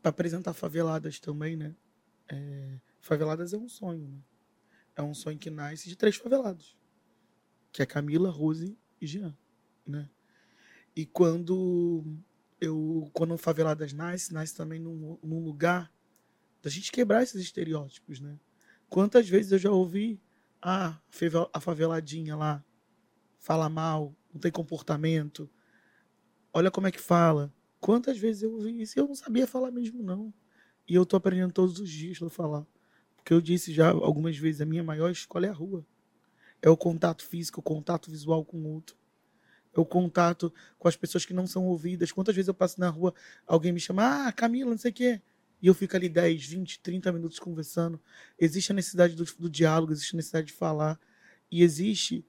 [0.03, 1.75] para apresentar faveladas também, né?
[2.29, 4.19] É, faveladas é um sonho, né?
[4.97, 6.77] É um sonho que nasce de três favelados,
[7.73, 9.37] que é Camila, Rose e Jean,
[9.87, 10.11] né?
[10.95, 12.05] E quando
[12.61, 15.91] eu, quando faveladas nasce, nasce também num, num lugar
[16.63, 18.39] da gente quebrar esses estereótipos, né?
[18.89, 20.21] Quantas vezes eu já ouvi
[20.63, 20.97] ah,
[21.53, 22.65] a faveladinha lá
[23.39, 25.51] fala mal, não tem comportamento.
[26.55, 27.53] Olha como é que fala.
[27.81, 30.33] Quantas vezes eu ouvi isso eu não sabia falar mesmo, não.
[30.89, 32.65] E eu tô aprendendo todos os dias a falar.
[33.17, 35.85] Porque eu disse já algumas vezes, a minha maior escola é a rua.
[36.61, 38.97] É o contato físico, o contato visual com o outro.
[39.77, 42.13] É o contato com as pessoas que não são ouvidas.
[42.13, 43.13] Quantas vezes eu passo na rua,
[43.47, 45.23] alguém me chama, ah, Camila, não sei o quê.
[45.63, 48.01] E eu fico ali 10, 20, 30 minutos conversando.
[48.37, 50.99] Existe a necessidade do, do diálogo, existe a necessidade de falar.
[51.51, 52.27] E existe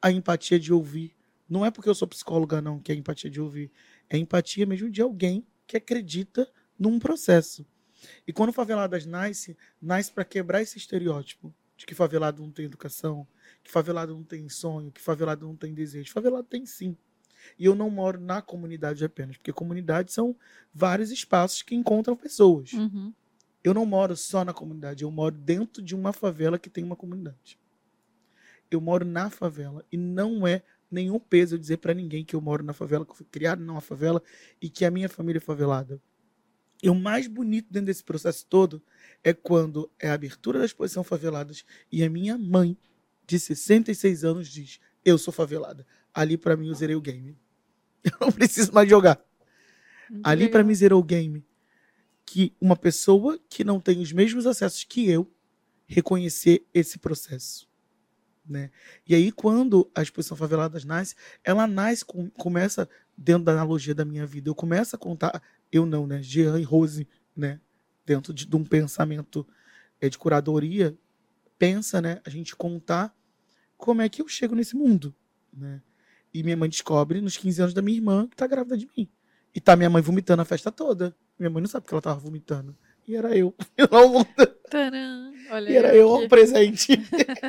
[0.00, 1.14] a empatia de ouvir.
[1.48, 3.70] Não é porque eu sou psicóloga, não, que é empatia de ouvir.
[4.08, 7.66] É empatia mesmo de alguém que acredita num processo.
[8.26, 13.26] E quando Faveladas nasce, nasce para quebrar esse estereótipo de que favelado não tem educação,
[13.62, 16.12] que favelado não tem sonho, que favelado não tem desejo.
[16.12, 16.96] Favelado tem sim.
[17.58, 20.36] E eu não moro na comunidade apenas, porque comunidades são
[20.72, 22.72] vários espaços que encontram pessoas.
[22.72, 23.12] Uhum.
[23.62, 26.96] Eu não moro só na comunidade, eu moro dentro de uma favela que tem uma
[26.96, 27.58] comunidade.
[28.70, 32.40] Eu moro na favela e não é nenhum peso eu dizer para ninguém que eu
[32.40, 34.22] moro na favela, que eu fui criado numa favela
[34.60, 36.00] e que a minha família é favelada.
[36.82, 38.82] E o mais bonito dentro desse processo todo
[39.22, 42.76] é quando é a abertura da exposição Faveladas e a minha mãe,
[43.24, 45.86] de 66 anos, diz: Eu sou favelada.
[46.14, 47.36] Ali para mim eu zerei o game.
[48.04, 49.24] Eu não preciso mais jogar.
[50.10, 51.46] Muito Ali para mim zerou o game.
[52.26, 55.32] Que uma pessoa que não tem os mesmos acessos que eu
[55.86, 57.68] reconhecer esse processo.
[58.44, 58.70] Né?
[59.06, 64.04] E aí, quando a exposição Faveladas nasce, ela nasce, com, começa dentro da analogia da
[64.04, 64.50] minha vida.
[64.50, 65.40] Eu começo a contar,
[65.70, 66.20] eu não, né?
[66.22, 67.06] Jean e Rose,
[67.36, 67.60] né?
[68.04, 69.46] Dentro de, de um pensamento
[70.00, 70.96] é, de curadoria,
[71.56, 72.20] pensa, né?
[72.24, 73.16] A gente contar
[73.76, 75.14] como é que eu chego nesse mundo,
[75.52, 75.80] né?
[76.32, 79.08] E minha mãe descobre nos 15 anos da minha irmã que tá grávida de mim.
[79.54, 81.14] E tá minha mãe vomitando a festa toda.
[81.38, 82.76] Minha mãe não sabe que ela tava vomitando.
[83.06, 83.54] E era eu.
[83.76, 84.24] Eu não
[84.70, 85.34] Tcharam!
[85.50, 86.92] Olha e era eu ao presente.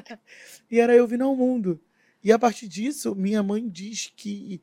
[0.70, 1.80] e era eu vindo ao mundo.
[2.22, 4.62] E a partir disso, minha mãe diz que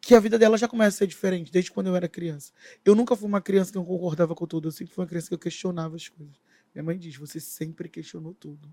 [0.00, 2.52] que a vida dela já começa a ser diferente desde quando eu era criança.
[2.84, 5.26] Eu nunca fui uma criança que não concordava com tudo, eu sempre fui uma criança
[5.26, 6.36] que eu questionava as coisas.
[6.72, 8.72] Minha mãe diz: "Você sempre questionou tudo".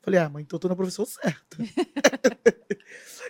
[0.00, 1.58] Falei: "Ah, mãe, então eu tô na profissão certa".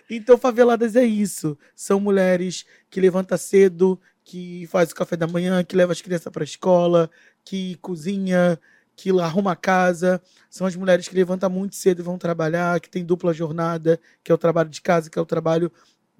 [0.08, 1.58] Então faveladas é isso.
[1.74, 6.32] São mulheres que levantam cedo, que faz o café da manhã, que leva as crianças
[6.32, 7.10] para a escola,
[7.44, 8.58] que cozinha,
[8.96, 10.20] que arruma a casa.
[10.50, 14.32] São as mulheres que levantam muito cedo e vão trabalhar, que tem dupla jornada, que
[14.32, 15.70] é o trabalho de casa, que é o trabalho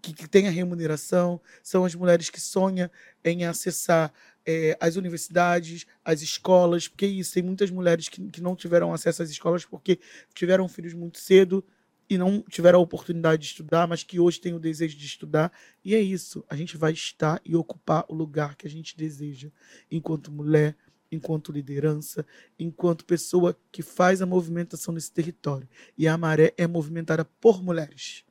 [0.03, 1.41] que, que tem a remuneração.
[1.63, 2.91] São as mulheres que sonham
[3.25, 4.13] em acessar
[4.47, 8.93] eh, as universidades, as escolas, porque é isso, tem muitas mulheres que, que não tiveram
[8.93, 9.99] acesso às escolas porque
[10.35, 11.65] tiveram filhos muito cedo
[12.09, 15.53] e não tiveram a oportunidade de estudar, mas que hoje têm o desejo de estudar.
[15.85, 19.51] E é isso, a gente vai estar e ocupar o lugar que a gente deseja,
[19.91, 20.77] enquanto mulher,
[21.11, 22.25] enquanto liderança,
[22.59, 25.69] enquanto pessoa que faz a movimentação nesse território.
[25.97, 28.25] E a maré é movimentada por mulheres.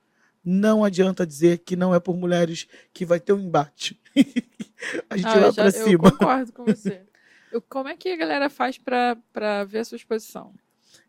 [0.44, 4.00] Não adianta dizer que não é por mulheres que vai ter um embate.
[5.10, 6.12] a gente Ah, vai eu para Eu cima.
[6.12, 7.02] concordo com você.
[7.52, 10.54] Eu- como é que a galera faz para ver a sua exposição?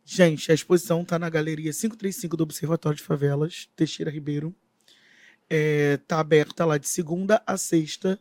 [0.08, 4.54] Gente, a exposição está na Galeria 535 do Observatório de Favelas, Teixeira Ribeiro.
[5.50, 8.16] Está aberta lá de segunda a sexta,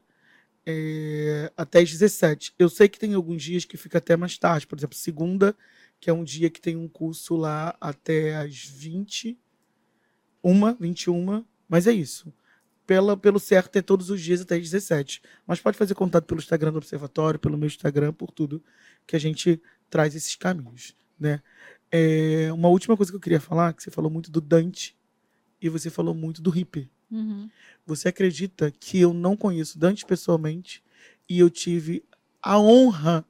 [0.65, 2.55] é, até às 17.
[2.57, 4.65] Eu sei que tem alguns dias que fica até mais tarde.
[4.65, 5.55] Por exemplo, segunda,
[5.99, 9.38] que é um dia que tem um curso lá até às 20,
[10.41, 12.33] uma, 21, mas é isso.
[12.88, 15.21] Pela, pelo certo é todos os dias até às 17.
[15.45, 18.63] Mas pode fazer contato pelo Instagram do Observatório, pelo meu Instagram, por tudo
[19.05, 21.43] que a gente traz esses caminhos, né?
[21.91, 24.97] É, uma última coisa que eu queria falar, que você falou muito do Dante,
[25.61, 26.89] e você falou muito do hippie.
[27.09, 27.49] Uhum.
[27.86, 30.83] Você acredita que eu não conheço Dante pessoalmente
[31.29, 32.03] e eu tive
[32.41, 33.25] a honra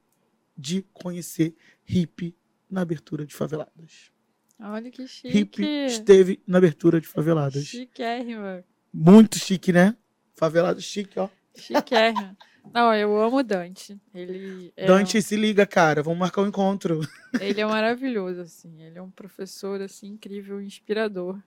[0.57, 2.35] de conhecer hippie
[2.69, 4.11] na abertura de Faveladas.
[4.59, 5.29] Olha que chique.
[5.29, 7.65] Hippie esteve na abertura de Faveladas.
[7.65, 8.63] Chiquérrima.
[8.93, 9.95] Muito chique, né?
[10.33, 11.29] Faveladas chique, ó.
[11.55, 12.37] Chiquérrima.
[12.73, 13.99] Não, eu amo o Dante.
[14.13, 16.03] Ele é, Dante, se liga, cara.
[16.03, 17.01] Vamos marcar um encontro.
[17.39, 18.81] ele é maravilhoso, assim.
[18.81, 21.39] Ele é um professor, assim, incrível, inspirador.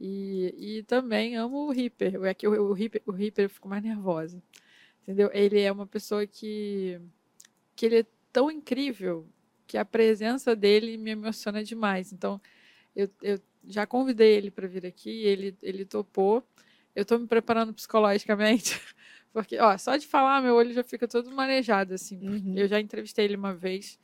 [0.00, 2.24] E, e também amo o Reaper.
[2.24, 4.42] É que o, o, Reaper, o Reaper eu fico mais nervosa.
[5.02, 5.30] Entendeu?
[5.32, 7.00] Ele é uma pessoa que,
[7.74, 9.26] que ele é tão incrível
[9.66, 12.12] que a presença dele me emociona demais.
[12.12, 12.40] Então,
[12.94, 16.42] eu, eu já convidei ele para vir aqui, ele, ele topou.
[16.94, 18.80] Eu estou me preparando psicologicamente,
[19.32, 22.18] porque, ó, só de falar, meu olho já fica todo manejado, assim.
[22.26, 22.54] Uhum.
[22.56, 23.98] Eu já entrevistei ele uma vez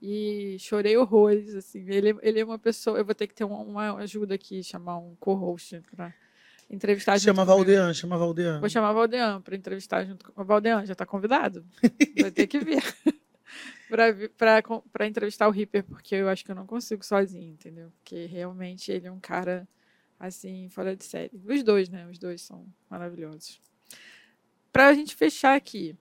[0.00, 1.84] e chorei horrores, assim.
[1.88, 2.98] Ele, ele é uma pessoa.
[2.98, 6.14] Eu vou ter que ter uma, uma ajuda aqui, chamar um co-host para
[6.70, 7.44] entrevistar junto Chama.
[7.44, 8.60] Valdean, chama Valdean.
[8.60, 11.64] Vou chamar o Valdean para entrevistar junto com o Valdean, já está convidado?
[12.20, 12.82] Vai ter que vir.
[13.88, 17.90] para entrevistar o Ripper, porque eu acho que eu não consigo sozinho, entendeu?
[17.98, 19.66] Porque realmente ele é um cara,
[20.20, 21.40] assim, fora de série.
[21.46, 22.06] Os dois, né?
[22.06, 23.60] Os dois são maravilhosos.
[24.78, 25.98] Para a gente fechar aqui,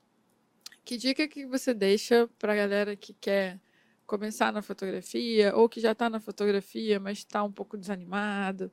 [0.85, 3.59] que dica que você deixa para a galera que quer
[4.05, 8.71] começar na fotografia ou que já está na fotografia, mas está um pouco desanimado?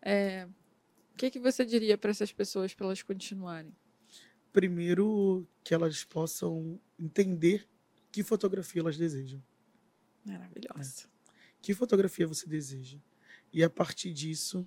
[0.00, 0.48] É,
[1.12, 3.76] o que, que você diria para essas pessoas para elas continuarem?
[4.50, 7.68] Primeiro, que elas possam entender
[8.10, 9.44] que fotografia elas desejam.
[10.24, 11.06] Maravilhosa.
[11.60, 12.96] Que fotografia você deseja?
[13.52, 14.66] E a partir disso,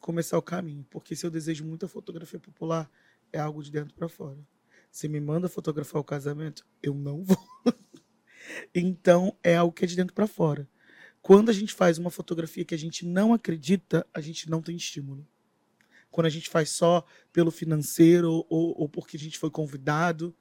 [0.00, 0.84] começar o caminho.
[0.90, 2.90] Porque se eu desejo muita fotografia popular,
[3.32, 4.38] é algo de dentro para fora.
[4.90, 7.38] Se me manda fotografar o casamento, eu não vou.
[8.74, 10.68] então, é algo que é de dentro para fora.
[11.22, 14.76] Quando a gente faz uma fotografia que a gente não acredita, a gente não tem
[14.76, 15.26] estímulo.
[16.10, 20.34] Quando a gente faz só pelo financeiro ou, ou porque a gente foi convidado,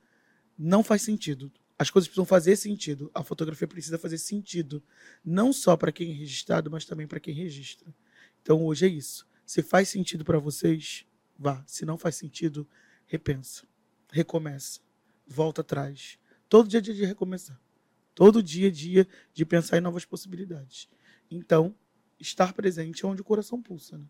[0.57, 3.09] não faz sentido as coisas precisam fazer sentido.
[3.13, 4.83] A fotografia precisa fazer sentido,
[5.23, 7.95] não só para quem é registrado, mas também para quem registra.
[8.41, 9.25] Então hoje é isso.
[9.45, 11.05] Se faz sentido para vocês,
[11.39, 11.63] vá.
[11.65, 12.67] Se não faz sentido,
[13.07, 13.65] repensa,
[14.11, 14.81] recomeça,
[15.25, 16.19] volta atrás.
[16.49, 17.59] Todo dia é dia de recomeçar.
[18.13, 20.89] Todo dia é dia de pensar em novas possibilidades.
[21.31, 21.73] Então,
[22.19, 24.05] estar presente é onde o coração pulsa, né?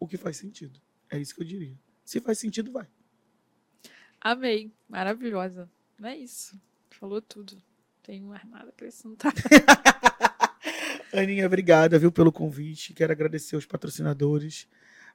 [0.00, 0.80] O que faz sentido.
[1.08, 1.78] É isso que eu diria.
[2.04, 2.88] Se faz sentido, vai.
[4.20, 4.72] Amei.
[4.88, 5.70] Maravilhosa.
[5.98, 6.60] Não é isso.
[6.90, 7.62] Falou tudo.
[8.02, 9.32] Tenho mais nada a acrescentar.
[11.12, 12.92] Aninha, obrigada, viu, pelo convite.
[12.92, 14.68] Quero agradecer aos patrocinadores,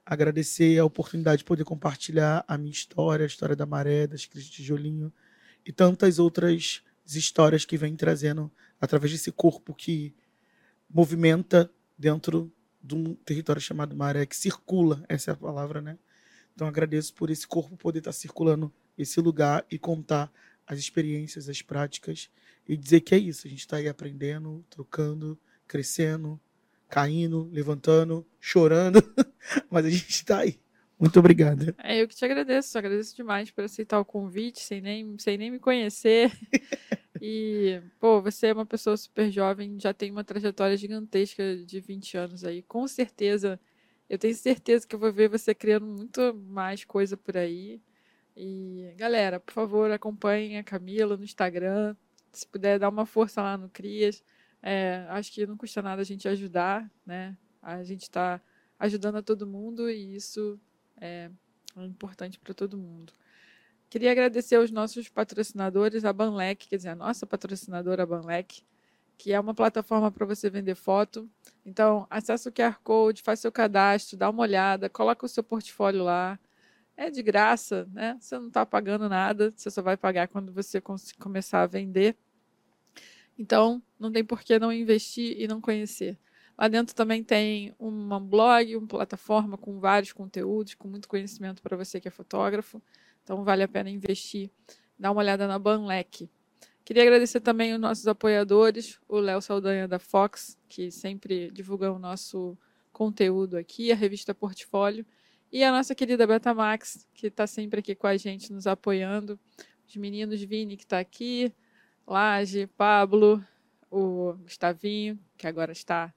[0.10, 4.46] agradecer a oportunidade de poder compartilhar a minha história, a história da Maré, das Cris
[4.46, 5.14] de Tijolinho
[5.64, 8.52] e tantas outras histórias que vem trazendo
[8.82, 10.16] através desse corpo que
[10.90, 12.52] movimenta dentro
[12.82, 15.96] de um território chamado Maré, que circula, essa é a palavra, né?
[16.56, 20.32] Então agradeço por esse corpo poder estar circulando esse lugar e contar
[20.66, 22.32] as experiências, as práticas
[22.68, 23.46] e dizer que é isso.
[23.46, 25.38] A gente está aí aprendendo, trocando,
[25.68, 26.42] crescendo,
[26.90, 29.02] caindo, levantando, chorando,
[29.70, 30.60] mas a gente está aí.
[31.00, 31.74] Muito obrigado.
[31.82, 35.50] É, eu que te agradeço, agradeço demais por aceitar o convite, sem nem, sem nem
[35.50, 36.30] me conhecer.
[37.22, 42.18] e, pô, você é uma pessoa super jovem, já tem uma trajetória gigantesca de 20
[42.18, 42.62] anos aí.
[42.64, 43.58] Com certeza,
[44.10, 47.82] eu tenho certeza que eu vou ver você criando muito mais coisa por aí.
[48.36, 51.96] E, galera, por favor, acompanhem a Camila no Instagram.
[52.32, 54.22] Se puder dar uma força lá no Crias.
[54.62, 57.36] É, acho que não custa nada a gente ajudar, né?
[57.62, 58.42] A gente está
[58.78, 60.60] ajudando a todo mundo e isso
[61.00, 61.30] é
[61.78, 63.14] importante para todo mundo.
[63.90, 68.62] Queria agradecer aos nossos patrocinadores, a Banlec, quer dizer, a nossa patrocinadora Banlec,
[69.18, 71.30] que é uma plataforma para você vender foto.
[71.66, 76.04] Então, acesse o QR Code, faz seu cadastro, dá uma olhada, coloca o seu portfólio
[76.04, 76.40] lá
[77.00, 78.18] é de graça, né?
[78.20, 80.82] Você não está pagando nada, você só vai pagar quando você
[81.18, 82.18] começar a vender.
[83.40, 86.20] Então, não tem por que não investir e não conhecer.
[86.58, 91.78] Lá dentro também tem um blog, uma plataforma com vários conteúdos, com muito conhecimento para
[91.78, 92.82] você que é fotógrafo.
[93.24, 94.52] Então, vale a pena investir.
[95.00, 96.30] Dá uma olhada na Banlec.
[96.84, 101.98] Queria agradecer também os nossos apoiadores, o Léo Saldanha da Fox, que sempre divulga o
[101.98, 102.58] nosso
[102.92, 105.06] conteúdo aqui, a revista Portfólio,
[105.50, 109.40] e a nossa querida Betamax, que está sempre aqui com a gente, nos apoiando.
[109.88, 111.54] Os meninos Vini, que está aqui,
[112.10, 113.46] Laje, Pablo,
[113.90, 116.12] o Gustavinho, que agora está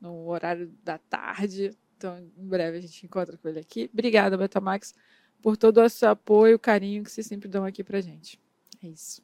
[0.00, 1.76] no horário da tarde.
[1.96, 3.90] Então, em breve a gente encontra com ele aqui.
[3.92, 4.94] Obrigada, Betamax,
[5.42, 8.40] por todo o seu apoio, carinho que vocês sempre dão aqui pra gente.
[8.82, 9.22] É isso.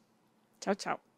[0.59, 1.10] Tchau, tchau.